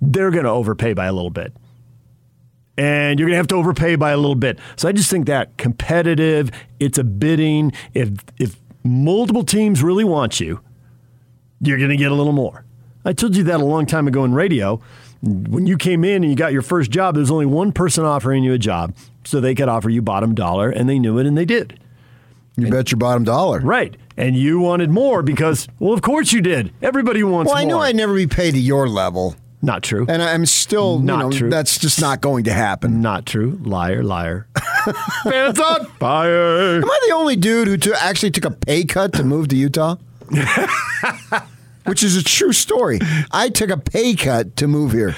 they're 0.00 0.30
going 0.30 0.44
to 0.44 0.50
overpay 0.50 0.92
by 0.94 1.06
a 1.06 1.12
little 1.12 1.30
bit. 1.30 1.52
And 2.76 3.18
you're 3.18 3.26
going 3.26 3.34
to 3.34 3.38
have 3.38 3.48
to 3.48 3.56
overpay 3.56 3.96
by 3.96 4.10
a 4.10 4.16
little 4.16 4.34
bit. 4.34 4.58
So 4.76 4.88
I 4.88 4.92
just 4.92 5.10
think 5.10 5.26
that 5.26 5.56
competitive, 5.56 6.50
it's 6.78 6.98
a 6.98 7.04
bidding. 7.04 7.72
If, 7.92 8.10
if 8.38 8.56
multiple 8.84 9.44
teams 9.44 9.82
really 9.82 10.04
want 10.04 10.40
you, 10.40 10.60
you're 11.60 11.78
going 11.78 11.90
to 11.90 11.96
get 11.96 12.10
a 12.10 12.14
little 12.14 12.32
more. 12.32 12.64
I 13.04 13.12
told 13.12 13.36
you 13.36 13.44
that 13.44 13.60
a 13.60 13.64
long 13.64 13.86
time 13.86 14.06
ago 14.08 14.24
in 14.24 14.34
radio. 14.34 14.80
When 15.22 15.66
you 15.66 15.76
came 15.76 16.04
in 16.04 16.22
and 16.22 16.30
you 16.30 16.36
got 16.36 16.52
your 16.52 16.62
first 16.62 16.90
job, 16.90 17.14
there 17.14 17.20
was 17.20 17.30
only 17.30 17.46
one 17.46 17.72
person 17.72 18.04
offering 18.04 18.42
you 18.42 18.52
a 18.54 18.58
job, 18.58 18.94
so 19.24 19.40
they 19.40 19.54
could 19.54 19.68
offer 19.68 19.90
you 19.90 20.00
bottom 20.00 20.34
dollar, 20.34 20.70
and 20.70 20.88
they 20.88 20.98
knew 20.98 21.18
it 21.18 21.26
and 21.26 21.36
they 21.36 21.44
did. 21.44 21.78
You 22.56 22.70
bet 22.70 22.90
your 22.90 22.98
bottom 22.98 23.24
dollar. 23.24 23.60
Right. 23.60 23.96
And 24.16 24.36
you 24.36 24.60
wanted 24.60 24.90
more 24.90 25.22
because, 25.22 25.66
well, 25.78 25.92
of 25.94 26.02
course 26.02 26.32
you 26.32 26.40
did. 26.42 26.72
Everybody 26.82 27.22
wants 27.22 27.48
Well, 27.50 27.56
I 27.58 27.64
more. 27.64 27.76
knew 27.76 27.78
I'd 27.78 27.96
never 27.96 28.14
be 28.14 28.26
paid 28.26 28.52
to 28.52 28.60
your 28.60 28.86
level, 28.88 29.34
Not 29.62 29.82
true. 29.82 30.06
and 30.08 30.22
I'm 30.22 30.46
still, 30.46 30.98
Not 31.00 31.18
you 31.18 31.22
know, 31.24 31.30
true. 31.32 31.50
that's 31.50 31.78
just 31.78 32.00
not 32.00 32.20
going 32.22 32.44
to 32.44 32.52
happen. 32.52 33.02
Not 33.02 33.26
true. 33.26 33.58
Liar, 33.62 34.02
liar. 34.02 34.46
Pants 35.24 35.60
on 35.60 35.84
fire. 35.98 36.76
Am 36.78 36.84
I 36.90 37.00
the 37.08 37.14
only 37.14 37.36
dude 37.36 37.68
who 37.68 37.76
took 37.76 37.94
actually 38.02 38.30
took 38.30 38.46
a 38.46 38.50
pay 38.50 38.84
cut 38.84 39.12
to 39.14 39.24
move 39.24 39.48
to 39.48 39.56
Utah? 39.56 39.96
Which 41.86 42.02
is 42.02 42.16
a 42.16 42.22
true 42.22 42.52
story. 42.52 43.00
I 43.32 43.48
took 43.48 43.70
a 43.70 43.76
pay 43.76 44.14
cut 44.14 44.56
to 44.56 44.68
move 44.68 44.92
here. 44.92 45.14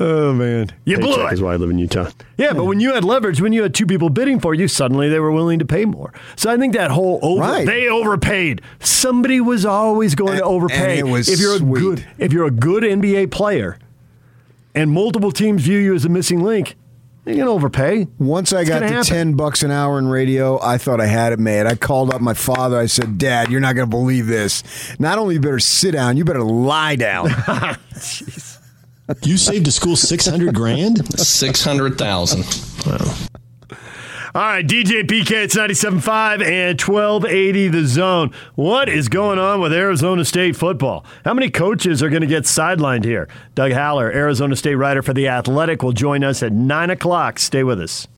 Oh 0.00 0.32
man, 0.32 0.70
you 0.84 0.98
blew 0.98 1.14
Paycheck 1.14 1.32
it. 1.32 1.34
is 1.34 1.42
why 1.42 1.52
I 1.52 1.56
live 1.56 1.68
in 1.70 1.78
Utah. 1.78 2.10
Yeah, 2.38 2.54
but 2.54 2.64
when 2.64 2.80
you 2.80 2.94
had 2.94 3.04
leverage, 3.04 3.40
when 3.40 3.52
you 3.52 3.62
had 3.62 3.74
two 3.74 3.86
people 3.86 4.08
bidding 4.08 4.40
for 4.40 4.54
you, 4.54 4.66
suddenly 4.66 5.08
they 5.08 5.20
were 5.20 5.30
willing 5.30 5.58
to 5.58 5.64
pay 5.66 5.84
more. 5.84 6.12
So 6.34 6.50
I 6.50 6.56
think 6.56 6.72
that 6.74 6.90
whole 6.90 7.18
over 7.22 7.42
Right. 7.42 7.66
they 7.66 7.88
overpaid. 7.88 8.62
Somebody 8.80 9.40
was 9.40 9.64
always 9.66 10.14
going 10.14 10.38
to 10.38 10.44
overpay. 10.44 10.98
and 10.98 11.08
it 11.08 11.12
was 11.12 11.28
if 11.28 11.38
you're 11.38 11.58
sweet. 11.58 11.76
a 11.78 11.80
good 11.80 12.06
if 12.18 12.32
you're 12.32 12.46
a 12.46 12.50
good 12.50 12.82
NBA 12.84 13.30
player 13.30 13.78
and 14.74 14.90
multiple 14.90 15.30
teams 15.30 15.62
view 15.62 15.78
you 15.78 15.94
as 15.94 16.04
a 16.06 16.08
missing 16.08 16.40
link, 16.42 16.74
You're 17.26 17.36
gonna 17.36 17.52
overpay. 17.52 18.08
Once 18.18 18.52
I 18.54 18.64
got 18.64 18.80
to 18.80 18.88
happen. 18.88 19.04
ten 19.04 19.34
bucks 19.34 19.62
an 19.62 19.70
hour 19.70 19.98
in 19.98 20.08
radio, 20.08 20.58
I 20.60 20.78
thought 20.78 21.00
I 21.00 21.06
had 21.06 21.32
it 21.34 21.38
made. 21.38 21.66
I 21.66 21.76
called 21.76 22.12
up 22.12 22.20
my 22.22 22.34
father. 22.34 22.78
I 22.78 22.86
said, 22.86 23.18
"Dad, 23.18 23.50
you're 23.50 23.60
not 23.60 23.76
going 23.76 23.86
to 23.86 23.90
believe 23.96 24.26
this. 24.26 24.64
Not 24.98 25.18
only 25.18 25.34
you 25.34 25.40
better 25.40 25.60
sit 25.60 25.92
down, 25.92 26.16
you 26.16 26.24
better 26.24 26.42
lie 26.42 26.96
down." 26.96 27.28
You 29.22 29.36
saved 29.36 29.66
a 29.68 29.72
school 29.72 29.96
six 29.96 30.26
hundred 30.26 30.54
grand. 30.54 31.18
Six 31.18 31.64
hundred 31.64 31.98
thousand. 31.98 32.44
All 34.34 34.40
right, 34.40 34.66
DJ 34.66 35.02
PK, 35.06 35.30
it's 35.44 35.54
97.5 35.54 36.42
and 36.42 36.80
1280 36.80 37.68
the 37.68 37.84
zone. 37.84 38.30
What 38.54 38.88
is 38.88 39.10
going 39.10 39.38
on 39.38 39.60
with 39.60 39.74
Arizona 39.74 40.24
State 40.24 40.56
football? 40.56 41.04
How 41.26 41.34
many 41.34 41.50
coaches 41.50 42.02
are 42.02 42.08
going 42.08 42.22
to 42.22 42.26
get 42.26 42.44
sidelined 42.44 43.04
here? 43.04 43.28
Doug 43.54 43.72
Haller, 43.72 44.10
Arizona 44.10 44.56
State 44.56 44.76
writer 44.76 45.02
for 45.02 45.12
The 45.12 45.28
Athletic, 45.28 45.82
will 45.82 45.92
join 45.92 46.24
us 46.24 46.42
at 46.42 46.50
9 46.50 46.88
o'clock. 46.88 47.38
Stay 47.38 47.62
with 47.62 47.78
us. 47.78 48.08